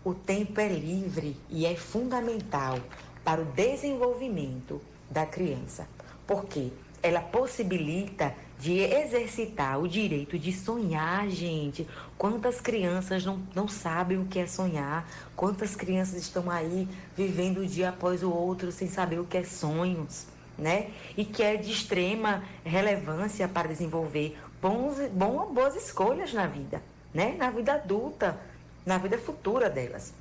[0.03, 2.79] O tempo é livre e é fundamental
[3.23, 5.87] para o desenvolvimento da criança,
[6.27, 6.73] porque
[7.03, 11.89] ela possibilita de exercitar o direito de sonhar, gente.
[12.19, 15.09] Quantas crianças não, não sabem o que é sonhar?
[15.35, 16.87] Quantas crianças estão aí
[17.17, 20.27] vivendo um dia após o outro sem saber o que é sonhos,
[20.59, 20.91] né?
[21.17, 26.83] E que é de extrema relevância para desenvolver bons, bom, boas escolhas na vida,
[27.15, 27.35] né?
[27.39, 28.39] Na vida adulta,
[28.85, 30.13] na vida futura delas.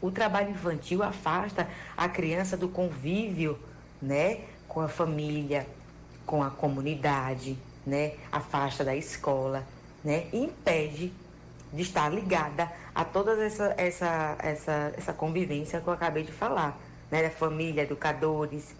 [0.00, 3.58] O trabalho infantil afasta a criança do convívio,
[4.00, 4.40] né?
[4.66, 5.66] Com a família,
[6.30, 8.12] com a comunidade, né?
[8.30, 9.66] Afasta da escola,
[10.04, 10.28] né?
[10.32, 11.12] E impede
[11.72, 16.78] de estar ligada a toda essa, essa, essa, essa convivência que eu acabei de falar,
[17.10, 17.24] né?
[17.24, 18.76] Da família, educadores.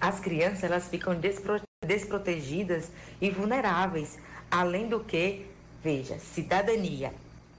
[0.00, 2.90] As crianças, elas ficam despro, desprotegidas
[3.20, 4.18] e vulneráveis,
[4.50, 5.46] além do que,
[5.80, 7.14] veja, cidadania,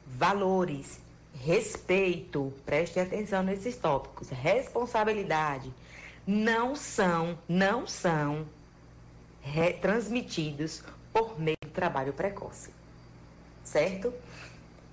[0.05, 0.99] valores,
[1.35, 5.71] respeito, preste atenção nesses tópicos, responsabilidade,
[6.27, 8.45] não são, não são
[9.81, 12.71] transmitidos por meio do trabalho precoce.
[13.63, 14.13] Certo?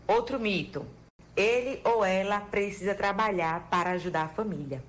[0.07, 0.87] Outro mito.
[1.37, 4.83] Ele ou ela precisa trabalhar para ajudar a família.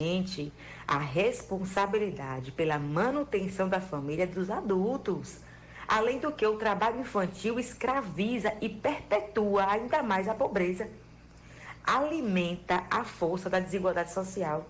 [0.00, 0.52] Gente,
[0.86, 5.38] a responsabilidade pela manutenção da família é dos adultos.
[5.88, 10.88] Além do que, o trabalho infantil escraviza e perpetua ainda mais a pobreza.
[11.84, 14.66] Alimenta a força da desigualdade social.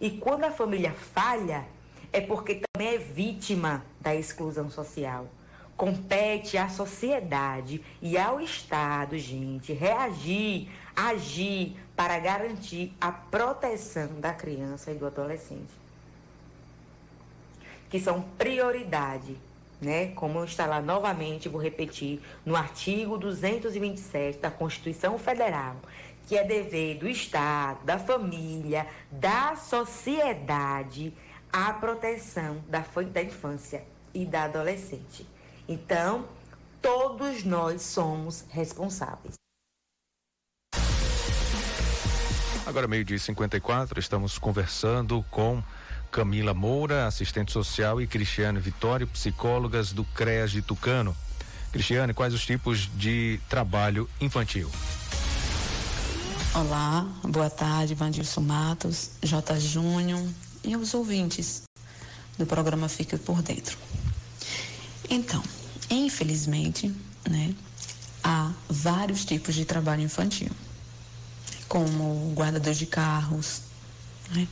[0.00, 1.64] E quando a família falha,
[2.12, 5.26] é porque também é vítima da exclusão social.
[5.76, 14.90] Compete à sociedade e ao Estado, gente, reagir, agir para garantir a proteção da criança
[14.90, 15.72] e do adolescente.
[17.88, 19.36] Que são prioridade,
[19.80, 20.08] né?
[20.08, 25.76] Como está lá novamente, vou repetir, no artigo 227 da Constituição Federal,
[26.26, 31.14] que é dever do Estado, da família, da sociedade
[31.52, 33.84] a proteção da, da infância
[34.14, 35.26] e da adolescente.
[35.68, 36.26] Então,
[36.80, 39.34] todos nós somos responsáveis.
[42.66, 45.62] Agora, meio-dia e 54, estamos conversando com
[46.10, 51.16] Camila Moura, assistente social, e Cristiane Vitório, psicólogas do CREAS de Tucano.
[51.72, 54.70] Cristiane, quais os tipos de trabalho infantil?
[56.54, 59.60] Olá, boa tarde, Vandilson Matos, J.
[59.60, 60.22] Júnior,
[60.64, 61.62] e aos ouvintes
[62.36, 63.76] do programa Fique por Dentro.
[65.08, 65.42] Então,
[65.90, 66.94] infelizmente,
[67.28, 67.54] né,
[68.22, 70.50] há vários tipos de trabalho infantil,
[71.68, 73.62] como guardador de carros,
[74.30, 74.46] né,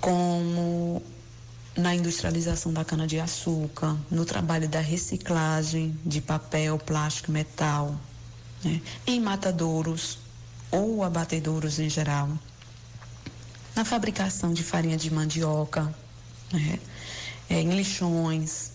[0.00, 1.02] como
[1.76, 7.98] na industrialização da cana-de-açúcar, no trabalho da reciclagem de papel, plástico metal,
[8.62, 8.80] né?
[9.06, 10.18] em matadouros
[10.70, 12.28] ou abatedouros em geral,
[13.74, 15.94] na fabricação de farinha de mandioca,
[16.52, 16.78] né?
[17.48, 18.72] é, em lixões,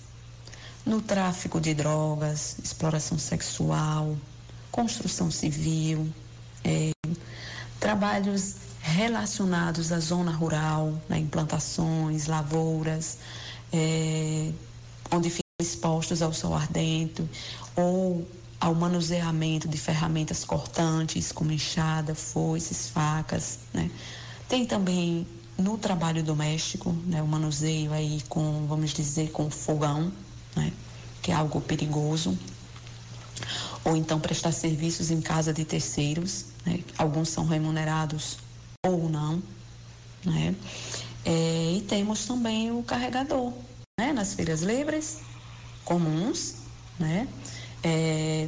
[0.86, 4.16] no tráfico de drogas, exploração sexual,
[4.72, 6.14] construção civil,
[6.64, 6.92] é,
[7.80, 13.18] trabalhos relacionados à zona rural, né, implantações, lavouras,
[13.74, 14.52] é,
[15.12, 17.28] onde ficam expostos ao sol ardente,
[17.76, 18.28] ou
[18.60, 23.60] ao manuseamento de ferramentas cortantes, como enxada, foices, facas.
[23.74, 23.90] Né.
[24.48, 25.28] Tem também
[25.58, 30.12] no trabalho doméstico, né, o manuseio aí com, vamos dizer, com fogão,
[30.56, 30.72] né,
[31.22, 32.38] que é algo perigoso.
[33.84, 38.38] Ou então prestar serviços em casa de terceiros, né, alguns são remunerados
[38.86, 39.42] ou não,
[40.24, 40.56] né?
[41.24, 43.52] É, e temos também o carregador,
[44.00, 44.14] né?
[44.14, 45.22] Nas feiras livres
[45.84, 46.56] comuns,
[47.00, 47.28] né?
[47.84, 48.48] É,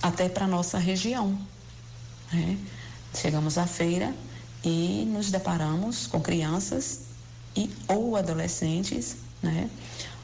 [0.00, 1.36] até para nossa região,
[2.32, 2.58] né?
[3.14, 4.14] Chegamos à feira
[4.64, 7.00] e nos deparamos com crianças
[7.56, 9.70] e ou adolescentes, né?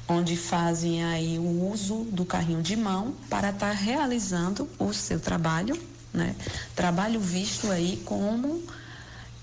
[0.09, 5.19] Onde fazem aí o uso do carrinho de mão para estar tá realizando o seu
[5.21, 5.81] trabalho,
[6.13, 6.35] né?
[6.75, 8.63] Trabalho visto aí como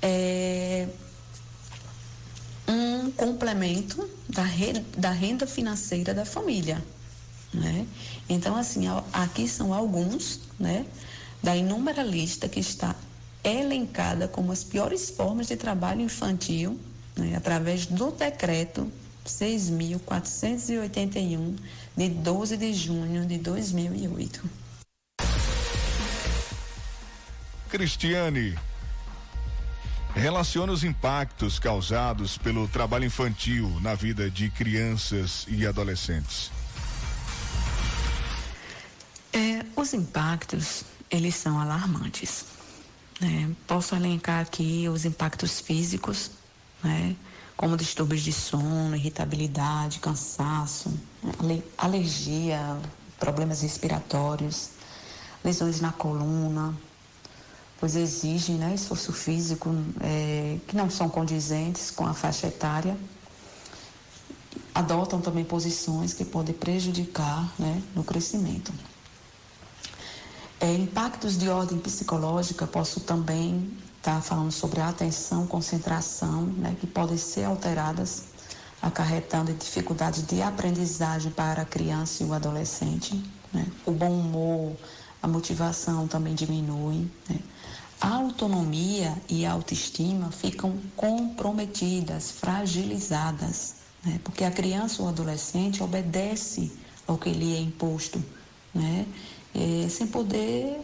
[0.01, 0.87] é
[2.67, 6.83] um complemento da renda, da renda financeira da família.
[7.51, 7.87] Né?
[8.29, 10.85] Então, assim, aqui são alguns né,
[11.41, 12.95] da inúmera lista que está
[13.43, 16.79] elencada como as piores formas de trabalho infantil
[17.15, 18.91] né, através do decreto
[19.25, 21.55] 6.481
[21.95, 24.41] de 12 de junho de 2008.
[27.69, 28.57] Cristiane,
[30.15, 36.51] Relacione os impactos causados pelo trabalho infantil na vida de crianças e adolescentes.
[39.31, 42.59] É, os impactos, eles são alarmantes.
[43.20, 43.53] Né?
[43.67, 46.32] Posso elencar aqui os impactos físicos,
[46.84, 47.15] né?
[47.57, 50.93] como distúrbios de sono, irritabilidade, cansaço,
[51.78, 52.80] alergia,
[53.20, 54.70] problemas respiratórios,
[55.43, 56.74] lesões na coluna,
[57.78, 62.95] pois exigem né, esforço físico é, que não são condizentes com a faixa etária.
[64.74, 68.72] Adotam também posições que podem prejudicar né, no crescimento.
[70.60, 76.88] É, impactos de ordem psicológica, posso também estar tá falando sobre atenção, concentração, né, que
[76.88, 78.24] podem ser alteradas,
[78.82, 83.24] acarretando dificuldades de aprendizagem para a criança e o adolescente.
[83.53, 83.66] Né?
[83.86, 84.76] O bom humor,
[85.22, 87.10] a motivação também diminui.
[87.30, 87.39] Né?
[88.01, 94.20] a autonomia e a autoestima ficam comprometidas, fragilizadas, né?
[94.24, 96.72] porque a criança ou adolescente obedece
[97.05, 98.24] ao que lhe é imposto,
[98.74, 99.05] né?
[99.54, 100.80] É, sem poder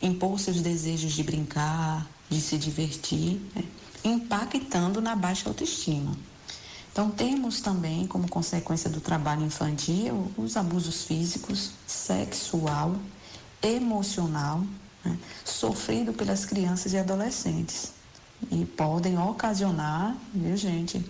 [0.00, 3.64] impor seus desejos de brincar, de se divertir, né?
[4.04, 6.16] impactando na baixa autoestima.
[6.90, 12.96] Então, temos também, como consequência do trabalho infantil, os abusos físicos, sexual,
[13.62, 14.62] emocional
[15.04, 17.92] né, sofrido pelas crianças e adolescentes.
[18.50, 21.04] E podem ocasionar, viu gente,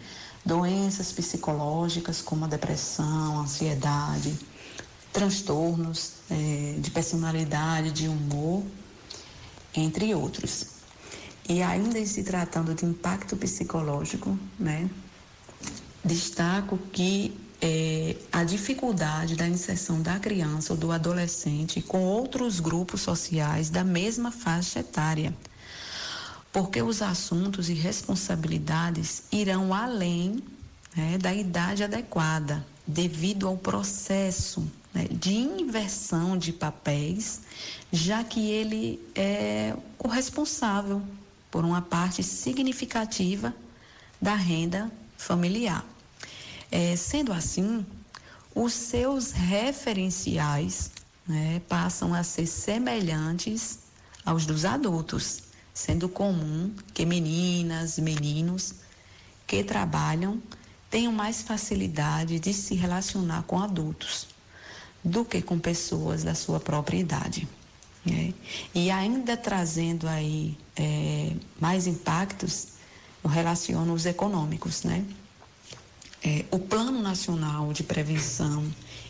[0.44, 4.38] doenças psicológicas como a depressão, ansiedade,
[5.12, 8.64] transtornos é, de personalidade, de humor,
[9.74, 10.66] entre outros.
[11.48, 14.88] E ainda se tratando de impacto psicológico, né,
[16.04, 23.02] destaco que é, a dificuldade da inserção da criança ou do adolescente com outros grupos
[23.02, 25.32] sociais da mesma faixa etária.
[26.52, 30.42] Porque os assuntos e responsabilidades irão além
[30.94, 37.42] né, da idade adequada, devido ao processo né, de inversão de papéis,
[37.92, 41.02] já que ele é o responsável
[41.50, 43.54] por uma parte significativa
[44.20, 45.84] da renda familiar.
[46.70, 47.84] É, sendo assim,
[48.54, 50.90] os seus referenciais
[51.26, 53.80] né, passam a ser semelhantes
[54.24, 55.42] aos dos adultos,
[55.74, 58.74] sendo comum que meninas, meninos
[59.46, 60.40] que trabalham
[60.92, 64.28] tenham mais facilidade de se relacionar com adultos
[65.02, 67.48] do que com pessoas da sua própria idade.
[68.04, 68.34] Né?
[68.74, 72.68] E ainda trazendo aí é, mais impactos,
[73.24, 75.04] eu relaciono os econômicos, né?
[76.22, 78.64] é, o Plano Nacional de Prevenção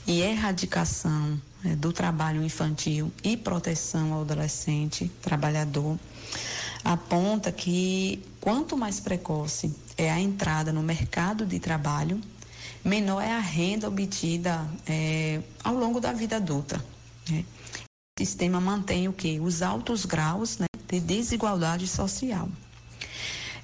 [0.06, 5.98] e Erradicação é, do Trabalho Infantil e Proteção ao Adolescente Trabalhador
[6.84, 12.20] aponta que quanto mais precoce é a entrada no mercado de trabalho,
[12.84, 16.84] menor é a renda obtida é, ao longo da vida adulta.
[17.30, 17.44] Né?
[18.18, 19.38] O sistema mantém o que?
[19.40, 22.48] Os altos graus né, de desigualdade social.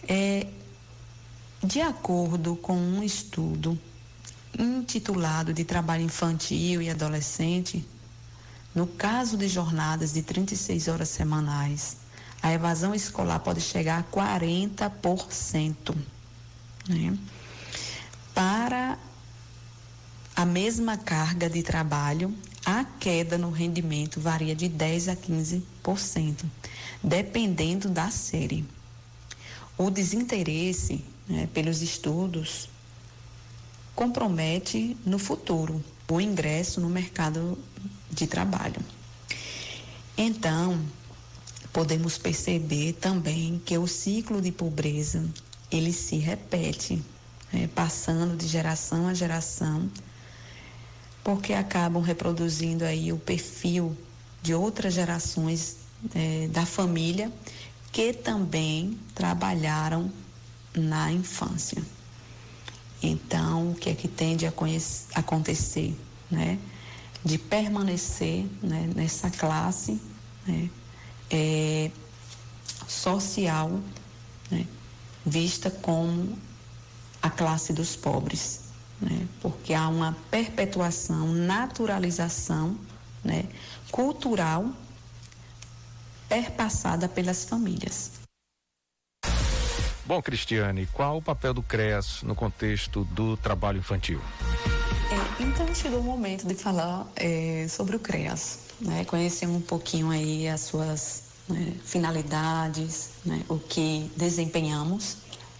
[0.08, 0.46] É,
[1.62, 3.78] de acordo com um estudo
[4.58, 7.84] intitulado de trabalho infantil e adolescente,
[8.74, 11.96] no caso de jornadas de 36 horas semanais,
[12.42, 15.96] a evasão escolar pode chegar a 40%.
[16.88, 17.16] Né?
[18.34, 18.98] Para
[20.36, 22.32] a mesma carga de trabalho,
[22.64, 26.44] a queda no rendimento varia de 10 a 15%,
[27.02, 28.64] dependendo da série.
[29.76, 32.68] O desinteresse né, pelos estudos
[33.94, 37.58] compromete no futuro o ingresso no mercado
[38.10, 38.80] de trabalho.
[40.16, 40.80] Então,
[41.78, 45.24] podemos perceber também que o ciclo de pobreza
[45.70, 47.00] ele se repete,
[47.52, 49.88] né, passando de geração a geração,
[51.22, 53.96] porque acabam reproduzindo aí o perfil
[54.42, 55.76] de outras gerações
[56.16, 57.30] é, da família
[57.92, 60.10] que também trabalharam
[60.74, 61.80] na infância.
[63.00, 64.52] Então, o que é que tende a
[65.14, 65.96] acontecer,
[66.28, 66.58] né?
[67.24, 70.00] De permanecer né, nessa classe
[70.44, 70.68] né,
[71.30, 71.90] é,
[72.86, 73.80] social,
[74.50, 74.66] né,
[75.24, 76.38] vista como
[77.22, 78.60] a classe dos pobres,
[79.00, 79.26] né?
[79.40, 82.78] Porque há uma perpetuação, naturalização,
[83.22, 83.44] né,
[83.90, 84.70] cultural
[86.28, 88.12] perpassada pelas famílias.
[90.04, 94.20] Bom, Cristiane, qual o papel do CREAS no contexto do trabalho infantil?
[95.40, 99.04] Então chegou o momento de falar é, sobre o CREAS, né?
[99.04, 103.44] conhecer um pouquinho aí as suas né, finalidades, né?
[103.48, 105.18] o que desempenhamos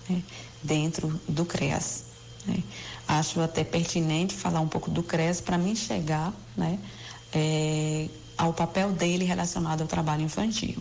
[0.09, 0.21] né,
[0.65, 2.07] dentro do CREAS.
[2.45, 2.63] Né?
[3.07, 6.35] Acho até pertinente falar um pouco do CREAS para mim chegar
[7.33, 10.77] é, ao papel dele relacionado ao trabalho infantil.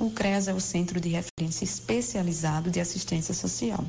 [0.00, 3.84] O CREAS é o Centro de Referência Especializado de Assistência Social.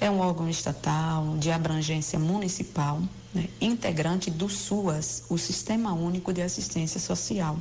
[0.00, 3.02] É um órgão estatal de abrangência municipal,
[3.34, 7.58] né, integrante do SUAS, o Sistema Único de Assistência Social,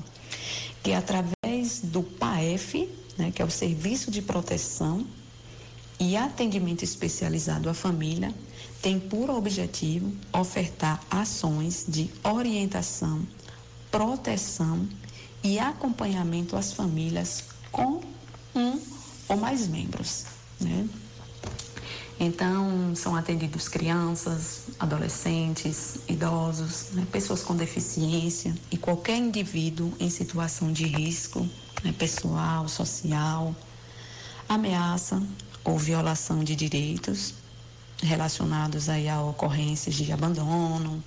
[0.81, 5.05] que através do PAEF, né, que é o Serviço de Proteção
[5.99, 8.33] e Atendimento Especializado à Família,
[8.81, 13.21] tem por objetivo ofertar ações de orientação,
[13.91, 14.87] proteção
[15.43, 18.01] e acompanhamento às famílias com
[18.55, 18.79] um
[19.27, 20.25] ou mais membros.
[20.59, 20.87] Né?
[22.21, 27.07] Então, são atendidos crianças, adolescentes, idosos, né?
[27.09, 31.47] pessoas com deficiência e qualquer indivíduo em situação de risco
[31.81, 31.93] né?
[31.97, 33.55] pessoal, social,
[34.49, 35.23] ameaça
[35.63, 37.35] ou violação de direitos
[38.03, 41.01] relacionados aí a ocorrências de abandono,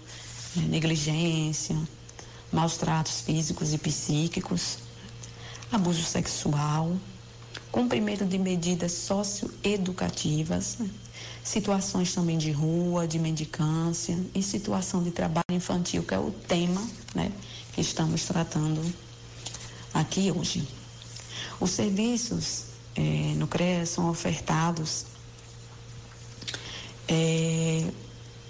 [0.56, 0.62] né?
[0.66, 1.76] negligência,
[2.50, 4.78] maus tratos físicos e psíquicos,
[5.70, 6.96] abuso sexual,
[7.70, 10.88] cumprimento de medidas socioeducativas, né?
[11.42, 16.82] Situações também de rua, de mendicância e situação de trabalho infantil, que é o tema
[17.14, 17.32] né,
[17.72, 18.80] que estamos tratando
[19.92, 20.66] aqui hoje.
[21.60, 22.64] Os serviços
[22.94, 25.06] é, no CREA são ofertados
[27.08, 27.90] é,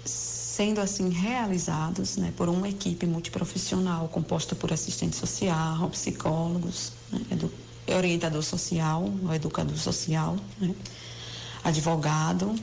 [0.05, 7.21] sendo assim realizados né, por uma equipe multiprofissional composta por assistente social, psicólogos, né,
[7.95, 10.75] orientador social, educador social, né,
[11.63, 12.55] advogado,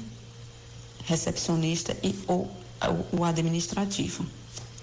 [1.04, 2.50] recepcionista e ou,
[3.12, 4.24] o administrativo.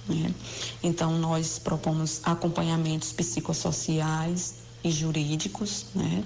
[0.07, 0.33] Né.
[0.81, 5.85] Então, nós propomos acompanhamentos psicossociais e jurídicos.
[5.93, 6.23] Né.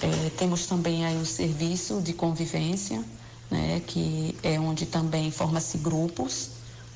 [0.00, 3.02] É, temos também aí o serviço de convivência,
[3.50, 6.50] né, que é onde também forma-se grupos,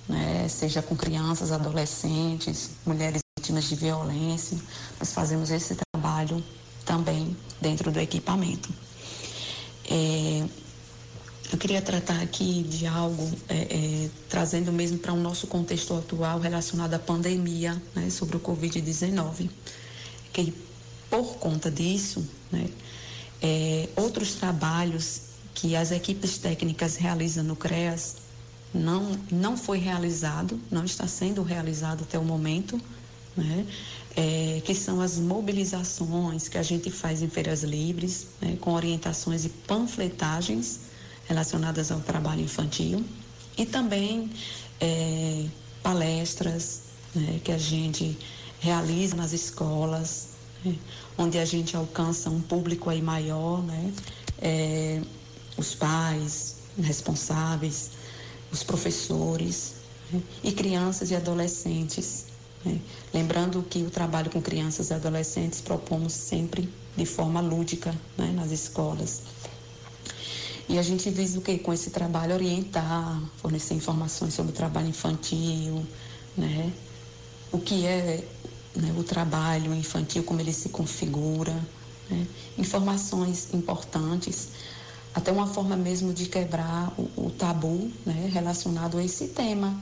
[0.08, 4.58] né, seja com crianças, adolescentes, mulheres vítimas de violência.
[4.98, 6.42] Nós fazemos esse trabalho
[6.84, 8.68] também dentro do equipamento.
[9.88, 10.44] É,
[11.52, 15.94] eu queria tratar aqui de algo, é, é, trazendo mesmo para o um nosso contexto
[15.94, 19.50] atual relacionado à pandemia, né, sobre o Covid-19,
[20.32, 20.54] que
[21.10, 22.68] por conta disso, né,
[23.42, 25.22] é, outros trabalhos
[25.52, 28.16] que as equipes técnicas realizam no CREAS
[28.72, 32.80] não, não foi realizado, não está sendo realizado até o momento,
[33.36, 33.66] né?
[34.16, 38.58] É, que são as mobilizações que a gente faz em feiras livres, né?
[38.60, 40.89] com orientações e panfletagens
[41.30, 43.04] relacionadas ao trabalho infantil
[43.56, 44.28] e também
[44.80, 45.46] é,
[45.80, 46.80] palestras
[47.14, 47.40] né?
[47.44, 48.18] que a gente
[48.58, 50.30] realiza nas escolas,
[50.64, 50.74] né?
[51.16, 53.92] onde a gente alcança um público aí maior, né?
[54.42, 55.00] É,
[55.56, 57.90] os pais responsáveis,
[58.50, 59.74] os professores
[60.12, 60.20] né?
[60.42, 62.26] e crianças e adolescentes.
[62.64, 62.80] Né?
[63.14, 68.32] Lembrando que o trabalho com crianças e adolescentes propomos sempre de forma lúdica né?
[68.34, 69.22] nas escolas.
[70.70, 74.86] E a gente visa o que com esse trabalho orientar, fornecer informações sobre o trabalho
[74.86, 75.84] infantil,
[76.36, 76.72] né?
[77.50, 78.24] O que é
[78.76, 81.52] né, o trabalho infantil, como ele se configura,
[82.08, 82.24] né?
[82.56, 84.50] informações importantes,
[85.12, 89.76] até uma forma mesmo de quebrar o, o tabu né, relacionado a esse tema,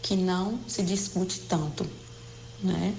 [0.00, 1.86] que não se discute tanto.
[2.62, 2.96] Né?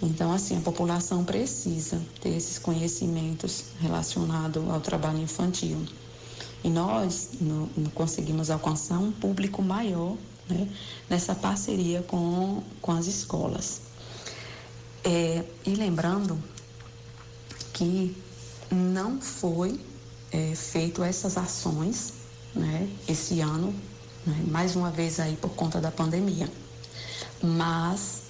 [0.00, 5.86] Então, assim, a população precisa ter esses conhecimentos relacionados ao trabalho infantil.
[6.64, 10.16] E nós no, no conseguimos alcançar um público maior
[10.48, 10.68] né,
[11.08, 13.82] nessa parceria com, com as escolas.
[15.04, 16.42] É, e lembrando
[17.72, 18.16] que
[18.70, 19.80] não foi
[20.30, 22.14] é, feito essas ações
[22.54, 23.74] né, esse ano,
[24.26, 26.48] né, mais uma vez aí por conta da pandemia.
[27.42, 28.22] Mas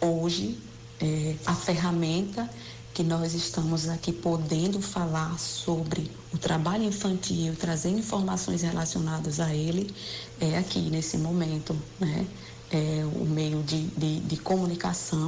[0.00, 0.58] hoje
[1.00, 2.48] é, a ferramenta
[2.94, 9.92] que nós estamos aqui podendo falar sobre o trabalho infantil, trazendo informações relacionadas a ele,
[10.40, 12.24] é aqui nesse momento, né?
[12.70, 15.26] É o meio de, de, de comunicação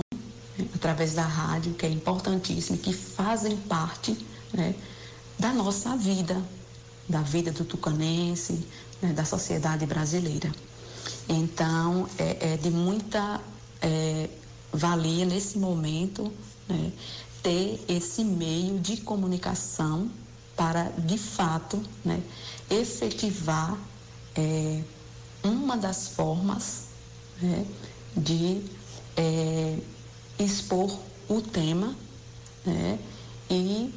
[0.57, 0.67] né?
[0.75, 4.17] através da rádio, que é importantíssimo, que fazem parte
[4.53, 4.75] né?
[5.37, 6.41] da nossa vida,
[7.09, 8.65] da vida do tucanense,
[9.03, 9.13] né?
[9.13, 10.51] da sociedade brasileira.
[11.29, 13.41] Então, é, é de muita
[13.83, 14.31] é,
[14.73, 16.33] valia nesse momento
[16.69, 16.93] né?
[17.47, 20.11] Ter esse meio de comunicação
[20.57, 22.21] para, de fato, né,
[22.69, 23.79] efetivar
[24.35, 24.83] é,
[25.45, 26.87] uma das formas
[27.41, 27.65] né,
[28.17, 28.65] de
[29.17, 29.79] é,
[30.41, 31.95] expor o tema
[32.65, 32.99] né,
[33.49, 33.95] e,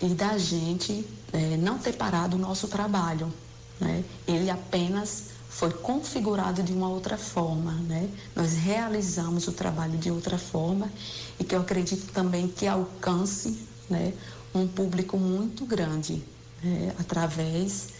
[0.00, 3.34] e da gente é, não ter parado o nosso trabalho.
[3.80, 4.04] Né?
[4.28, 8.08] Ele apenas foi configurado de uma outra forma, né?
[8.34, 10.90] Nós realizamos o trabalho de outra forma
[11.38, 14.14] e que eu acredito também que alcance, né,
[14.54, 16.22] um público muito grande
[16.62, 17.90] né, através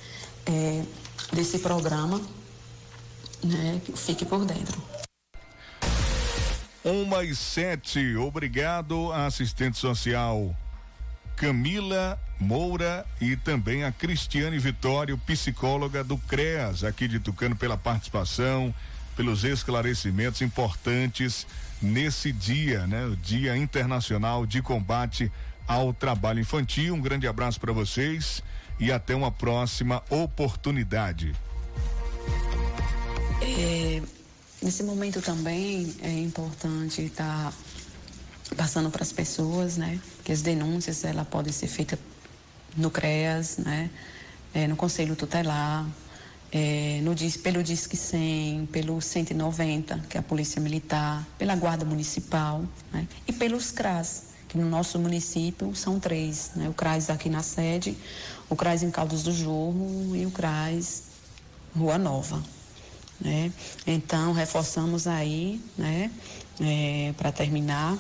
[0.46, 0.82] é,
[1.32, 2.20] desse programa,
[3.44, 4.82] né, que fique por dentro.
[6.82, 10.56] Uma e sete, obrigado assistente social
[11.36, 18.74] Camila Moura e também a Cristiane Vitório, psicóloga do CREAS, aqui de Tucano, pela participação,
[19.16, 21.46] pelos esclarecimentos importantes
[21.80, 23.06] nesse dia, né?
[23.06, 25.30] O Dia Internacional de Combate
[25.66, 26.94] ao Trabalho Infantil.
[26.94, 28.42] Um grande abraço para vocês
[28.78, 31.34] e até uma próxima oportunidade.
[33.40, 34.02] É,
[34.60, 37.52] nesse momento também é importante estar
[38.50, 40.00] tá passando para as pessoas, né?
[40.24, 41.98] Que as denúncias ela podem ser feitas
[42.76, 43.90] no CREAS, né?
[44.54, 45.86] É, no Conselho Tutelar,
[46.52, 52.62] é, no, pelo Disque 100, pelo 190, que é a Polícia Militar, pela Guarda Municipal,
[52.92, 53.08] né?
[53.26, 56.68] E pelos CRAS, que no nosso município são três, né?
[56.68, 57.96] O CRAS aqui na sede,
[58.50, 61.04] o CRAS em Caldas do Jorro e o CRAS
[61.74, 62.42] Rua Nova,
[63.18, 63.50] né?
[63.86, 66.10] Então, reforçamos aí, né?
[66.60, 67.96] É, para terminar,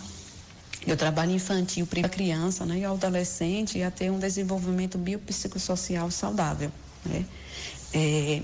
[0.86, 6.10] o trabalho infantil para a criança né, e ao adolescente a ter um desenvolvimento biopsicossocial
[6.10, 6.72] saudável.
[7.04, 7.24] Né?
[7.92, 8.42] É,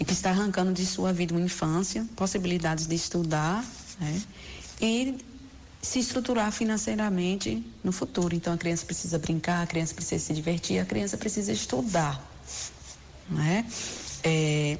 [0.00, 3.64] e que está arrancando de sua vida uma infância, possibilidades de estudar
[4.00, 4.22] né?
[4.80, 5.18] e
[5.80, 8.34] se estruturar financeiramente no futuro.
[8.34, 12.20] Então a criança precisa brincar, a criança precisa se divertir, a criança precisa estudar.
[13.28, 13.64] Né?
[14.24, 14.78] É,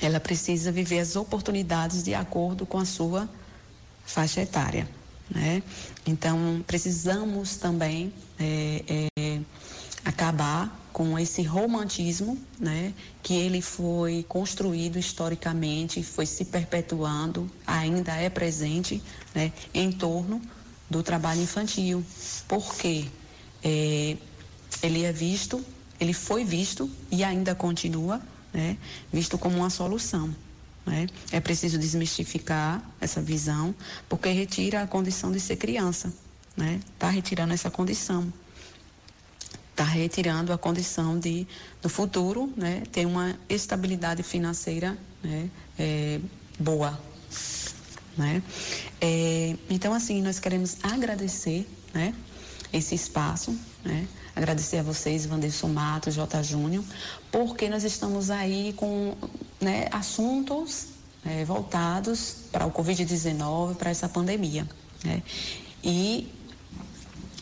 [0.00, 3.28] ela precisa viver as oportunidades de acordo com a sua
[4.04, 4.88] faixa etária.
[5.30, 5.62] Né?
[6.06, 9.40] Então, precisamos também é, é,
[10.04, 18.28] acabar com esse romantismo, né, que ele foi construído historicamente, foi se perpetuando, ainda é
[18.28, 19.00] presente,
[19.34, 20.42] né, em torno
[20.90, 22.04] do trabalho infantil.
[22.48, 23.04] Porque
[23.62, 24.16] é,
[24.82, 25.64] ele é visto,
[26.00, 28.20] ele foi visto e ainda continua,
[28.52, 28.76] né,
[29.12, 30.34] visto como uma solução.
[30.88, 31.06] Né?
[31.30, 33.74] É preciso desmistificar essa visão,
[34.08, 36.08] porque retira a condição de ser criança.
[36.08, 36.80] Está né?
[36.98, 38.32] Tá retirando essa condição.
[39.70, 41.46] Está retirando a condição de,
[41.82, 46.20] no futuro, né, ter uma estabilidade financeira né, é,
[46.58, 46.98] boa.
[48.16, 48.42] Né?
[49.00, 52.14] É, então, assim, nós queremos agradecer né,
[52.72, 54.08] esse espaço, né?
[54.34, 56.42] agradecer a vocês, Vanderson Matos, J.
[56.42, 56.82] Júnior,
[57.30, 59.16] porque nós estamos aí com
[59.60, 60.88] né, assuntos
[61.24, 64.68] é, voltados para o Covid-19, para essa pandemia.
[65.04, 65.22] Né?
[65.82, 66.32] E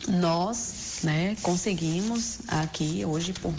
[0.07, 3.53] nós né, conseguimos aqui hoje, por,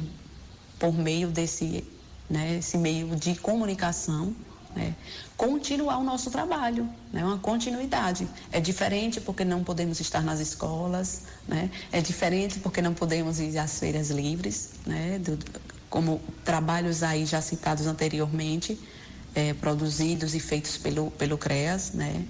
[0.79, 1.85] por meio desse
[2.29, 4.35] né, meio de comunicação,
[4.77, 4.95] né,
[5.37, 8.29] continuar o nosso trabalho, né, uma continuidade.
[8.53, 13.57] É diferente porque não podemos estar nas escolas, né, é diferente porque não podemos ir
[13.59, 15.39] às feiras livres, né, do,
[15.89, 18.79] como trabalhos aí já citados anteriormente,
[19.35, 22.25] é, produzidos e feitos pelo, pelo CREAS, né,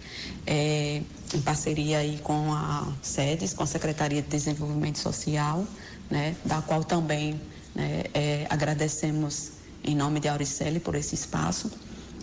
[0.47, 1.03] é,
[1.35, 5.67] em parceria aí com a SEDES, com a Secretaria de Desenvolvimento Social,
[6.11, 7.41] né, da qual também
[7.75, 9.53] né, é, agradecemos
[9.85, 11.71] em nome de Auricelli por esse espaço.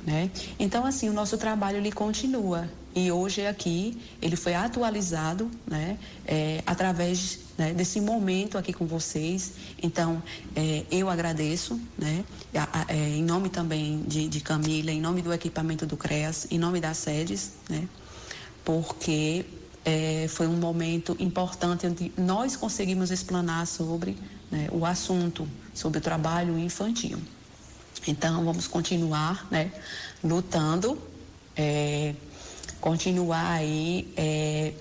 [0.05, 0.29] Né?
[0.59, 6.63] Então, assim, o nosso trabalho ele continua e hoje aqui ele foi atualizado né, é,
[6.65, 9.53] através né, desse momento aqui com vocês.
[9.83, 10.23] Então,
[10.55, 12.23] é, eu agradeço, né,
[12.55, 16.47] a, a, é, em nome também de, de, Camila, em nome do equipamento do CREAS,
[16.49, 17.85] em nome das sedes, né,
[18.63, 19.45] porque
[19.83, 24.17] é, foi um momento importante onde nós conseguimos explanar sobre
[24.49, 27.19] né, o assunto, sobre o trabalho infantil.
[28.07, 29.71] Então, vamos continuar né,
[30.23, 30.97] lutando,
[31.57, 32.15] é,
[32.85, 34.71] continuar aí é,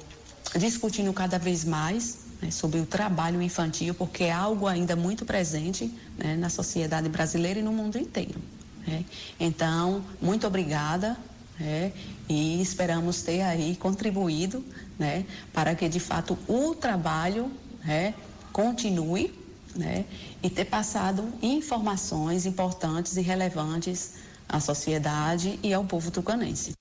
[0.58, 5.90] discutindo cada vez mais né, sobre o trabalho infantil, porque é algo ainda muito presente
[6.18, 8.38] né, na sociedade brasileira e no mundo inteiro.
[8.86, 9.06] Né?
[9.40, 11.16] Então, muito obrigada
[11.58, 11.94] né,
[12.28, 14.62] e esperamos ter aí contribuído
[14.98, 17.50] né, para que, de fato, o trabalho
[17.82, 18.12] né,
[18.52, 19.32] continue
[19.74, 20.04] né,
[20.42, 26.74] e ter passado informações importantes e relevantes à sociedade e ao povo tucanense.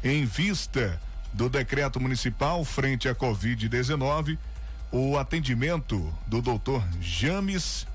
[0.02, 1.00] Em vista
[1.32, 4.36] do decreto municipal frente à Covid-19,
[4.92, 7.86] o atendimento do doutor James,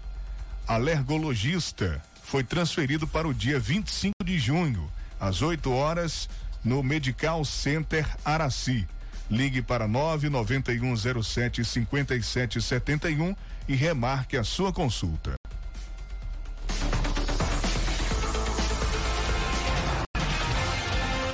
[0.67, 6.27] alergologista, foi transferido para o dia 25 de junho, às 8 horas
[6.65, 8.87] no Medical Center Araci.
[9.29, 13.35] Ligue para 99107 5771
[13.67, 15.35] e remarque a sua consulta.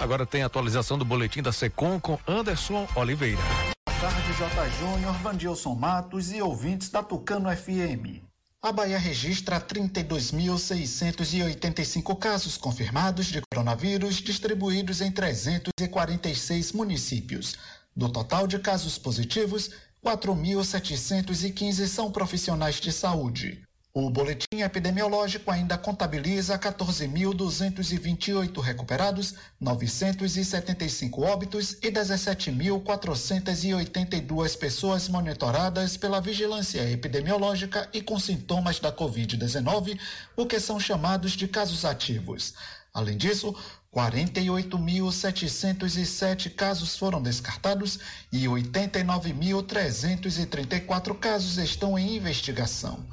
[0.06, 3.42] Agora tem a atualização do boletim da Secom com Anderson Oliveira.
[3.42, 4.70] Boa tarde, J.
[4.78, 8.22] Júnior, Vandilson Matos e ouvintes da Tucano FM.
[8.62, 17.56] A Bahia registra 32.685 casos confirmados de coronavírus distribuídos em 346 municípios.
[17.96, 19.72] Do total de casos positivos,
[20.06, 23.64] 4.715 são profissionais de saúde.
[23.98, 36.82] O boletim epidemiológico ainda contabiliza 14.228 recuperados, 975 óbitos e 17.482 pessoas monitoradas pela vigilância
[36.92, 39.98] epidemiológica e com sintomas da Covid-19,
[40.36, 42.54] o que são chamados de casos ativos.
[42.94, 43.56] Além disso,
[43.96, 47.98] 48.707 casos foram descartados
[48.30, 53.06] e 89.334 casos estão em investigação.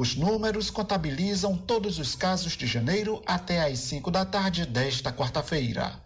[0.00, 6.00] Os números contabilizam todos os casos de janeiro até às 5 da tarde desta quarta-feira.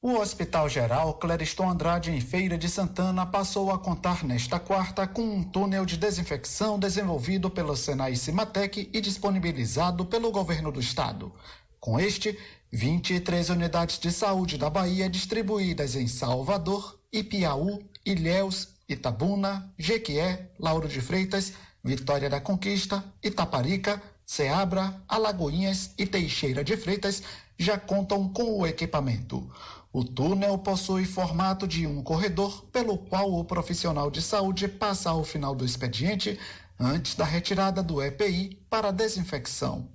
[0.01, 5.21] O Hospital Geral Clériston Andrade, em Feira de Santana, passou a contar nesta quarta com
[5.21, 11.33] um túnel de desinfecção desenvolvido pelo Senai Cimatec e disponibilizado pelo governo do estado.
[11.77, 12.39] Com este,
[12.76, 20.99] 23 unidades de saúde da Bahia distribuídas em Salvador, Ipiaú, Ilhéus, Itabuna, Jequié, Lauro de
[20.99, 21.53] Freitas,
[21.84, 27.21] Vitória da Conquista, Itaparica, Ceabra, Alagoinhas e Teixeira de Freitas
[27.59, 29.47] já contam com o equipamento.
[29.91, 35.24] O túnel possui formato de um corredor pelo qual o profissional de saúde passa ao
[35.24, 36.39] final do expediente
[36.80, 39.88] antes da retirada do EPI para desinfecção.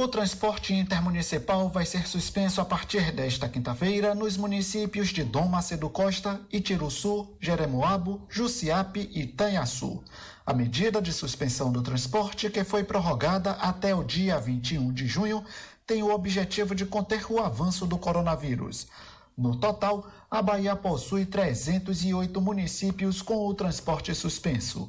[0.00, 5.90] O transporte intermunicipal vai ser suspenso a partir desta quinta-feira nos municípios de Dom Macedo
[5.90, 10.00] Costa, Itiruçu, Jeremoabo, Jussiape e Tanhaçu.
[10.46, 15.44] A medida de suspensão do transporte, que foi prorrogada até o dia 21 de junho,
[15.84, 18.86] tem o objetivo de conter o avanço do coronavírus.
[19.36, 24.88] No total, a Bahia possui 308 municípios com o transporte suspenso.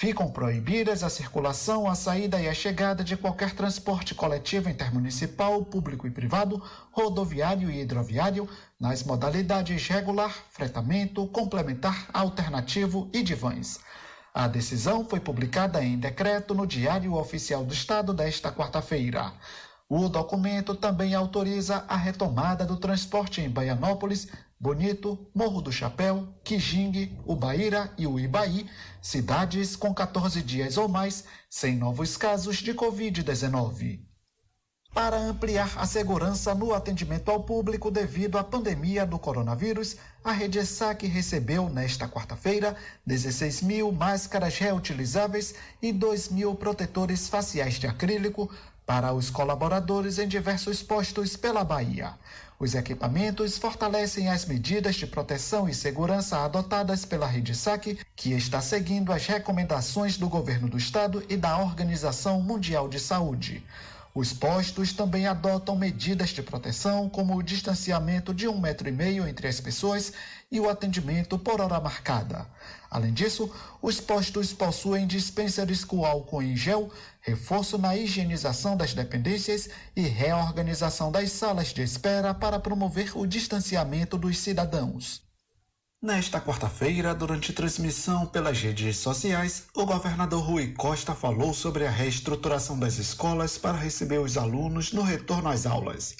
[0.00, 6.06] Ficam proibidas a circulação, a saída e a chegada de qualquer transporte coletivo intermunicipal, público
[6.06, 6.56] e privado,
[6.90, 8.48] rodoviário e hidroviário,
[8.80, 13.78] nas modalidades regular, fretamento, complementar, alternativo e de vans.
[14.32, 19.34] A decisão foi publicada em decreto no Diário Oficial do Estado desta quarta-feira.
[19.86, 24.28] O documento também autoriza a retomada do transporte em Baianópolis,
[24.62, 28.68] Bonito, Morro do Chapéu, Quijingue, Ubaíra e Uibaí,
[29.00, 34.00] cidades com 14 dias ou mais sem novos casos de Covid-19.
[34.92, 40.66] Para ampliar a segurança no atendimento ao público devido à pandemia do coronavírus, a Rede
[40.66, 48.50] SAC recebeu nesta quarta-feira 16 mil máscaras reutilizáveis e 2 mil protetores faciais de acrílico
[48.84, 52.14] para os colaboradores em diversos postos pela Bahia.
[52.60, 58.60] Os equipamentos fortalecem as medidas de proteção e segurança adotadas pela Rede SAC, que está
[58.60, 63.64] seguindo as recomendações do governo do estado e da Organização Mundial de Saúde.
[64.14, 69.26] Os postos também adotam medidas de proteção, como o distanciamento de um metro e meio
[69.26, 70.12] entre as pessoas
[70.52, 72.46] e o atendimento por hora marcada.
[72.90, 73.48] Além disso,
[73.80, 81.12] os postos possuem dispensers com álcool em gel, reforço na higienização das dependências e reorganização
[81.12, 85.22] das salas de espera para promover o distanciamento dos cidadãos.
[86.02, 92.76] Nesta quarta-feira, durante transmissão pelas redes sociais, o governador Rui Costa falou sobre a reestruturação
[92.76, 96.16] das escolas para receber os alunos no retorno às aulas.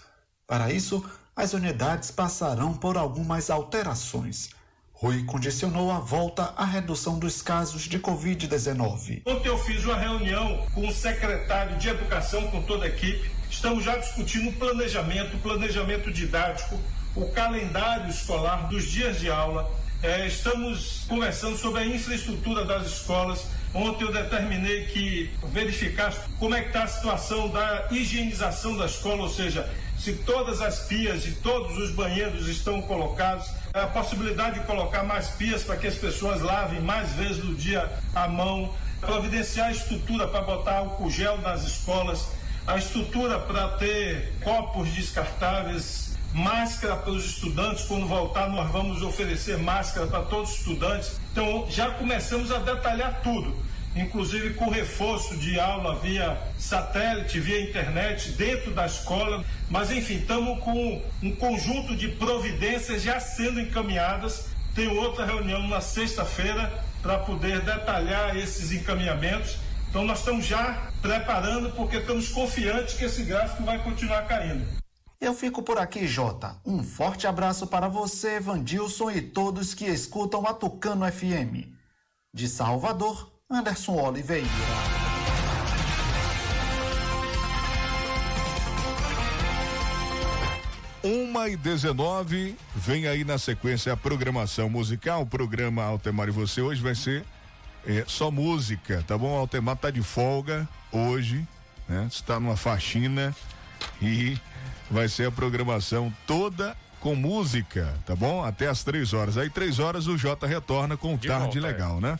[0.46, 1.02] Para isso,
[1.34, 4.50] as unidades passarão por algumas alterações.
[5.02, 9.22] Rui condicionou a volta à redução dos casos de Covid-19.
[9.24, 13.30] Ontem eu fiz uma reunião com o secretário de Educação, com toda a equipe.
[13.50, 16.78] Estamos já discutindo o planejamento, o planejamento didático,
[17.16, 19.70] o calendário escolar dos dias de aula.
[20.02, 23.46] É, estamos conversando sobre a infraestrutura das escolas.
[23.72, 29.22] Ontem eu determinei que verificar como é que está a situação da higienização da escola,
[29.22, 29.66] ou seja,
[30.02, 35.28] se todas as pias e todos os banheiros estão colocados, a possibilidade de colocar mais
[35.30, 40.26] pias para que as pessoas lavem mais vezes no dia a mão, providenciar a estrutura
[40.26, 42.28] para botar álcool gel nas escolas,
[42.66, 47.84] a estrutura para ter copos descartáveis, máscara para os estudantes.
[47.84, 51.20] Quando voltar, nós vamos oferecer máscara para todos os estudantes.
[51.32, 53.54] Então, já começamos a detalhar tudo,
[53.94, 59.44] inclusive com reforço de aula via satélite, via internet, dentro da escola.
[59.68, 64.46] Mas, enfim, estamos com um conjunto de providências já sendo encaminhadas.
[64.74, 66.72] Tem outra reunião na sexta-feira
[67.02, 69.58] para poder detalhar esses encaminhamentos.
[69.88, 74.64] Então, nós estamos já preparando, porque estamos confiantes que esse gráfico vai continuar caindo.
[75.20, 76.56] Eu fico por aqui, Jota.
[76.64, 81.68] Um forte abraço para você, Vandilson e todos que escutam a Tucano FM.
[82.32, 84.46] De Salvador, Anderson Oliveira.
[91.02, 95.22] Uma e 19, vem aí na sequência a programação musical.
[95.22, 97.24] O programa Altemar e você hoje vai ser
[97.84, 99.36] é, só música, tá bom?
[99.36, 101.44] Altemar tá de folga hoje,
[101.88, 102.06] né?
[102.08, 103.34] Está numa faxina
[104.00, 104.38] e
[104.88, 108.44] vai ser a programação toda com música, tá bom?
[108.44, 109.36] Até as três horas.
[109.36, 112.00] Aí três horas o Jota retorna com o De Tarde volta, Legal, é.
[112.00, 112.18] né?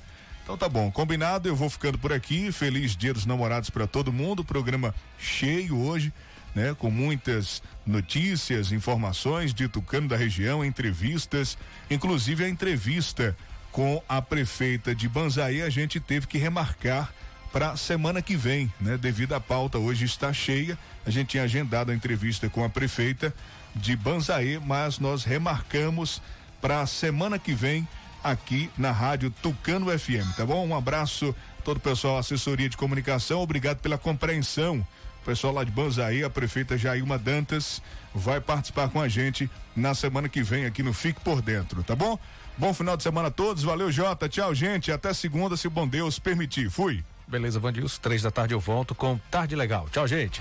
[0.51, 2.51] Então tá bom, combinado, eu vou ficando por aqui.
[2.51, 4.44] Feliz Dia dos Namorados para todo mundo.
[4.44, 6.12] Programa cheio hoje,
[6.57, 6.74] né?
[6.76, 11.57] Com muitas notícias, informações de Tucano da região, entrevistas,
[11.88, 13.36] inclusive a entrevista
[13.70, 17.14] com a prefeita de Banzaí, a gente teve que remarcar
[17.53, 18.98] para semana que vem, né?
[18.98, 20.76] Devido à pauta hoje está cheia.
[21.07, 23.32] A gente tinha agendado a entrevista com a prefeita
[23.76, 26.20] de Banzaê, mas nós remarcamos
[26.60, 27.86] para semana que vem
[28.22, 30.66] aqui na Rádio Tucano FM, tá bom?
[30.66, 31.34] Um abraço
[31.64, 34.86] todo o pessoal, assessoria de comunicação, obrigado pela compreensão.
[35.22, 37.82] O pessoal lá de Banzaí, a prefeita Jailma Dantas,
[38.14, 41.94] vai participar com a gente na semana que vem aqui no Fique por Dentro, tá
[41.94, 42.18] bom?
[42.56, 45.86] Bom final de semana a todos, valeu Jota, tchau gente, até segunda se o bom
[45.86, 47.05] Deus permitir, fui.
[47.28, 50.40] Beleza, Vandilson, três da tarde eu volto com Tarde Legal, tchau gente.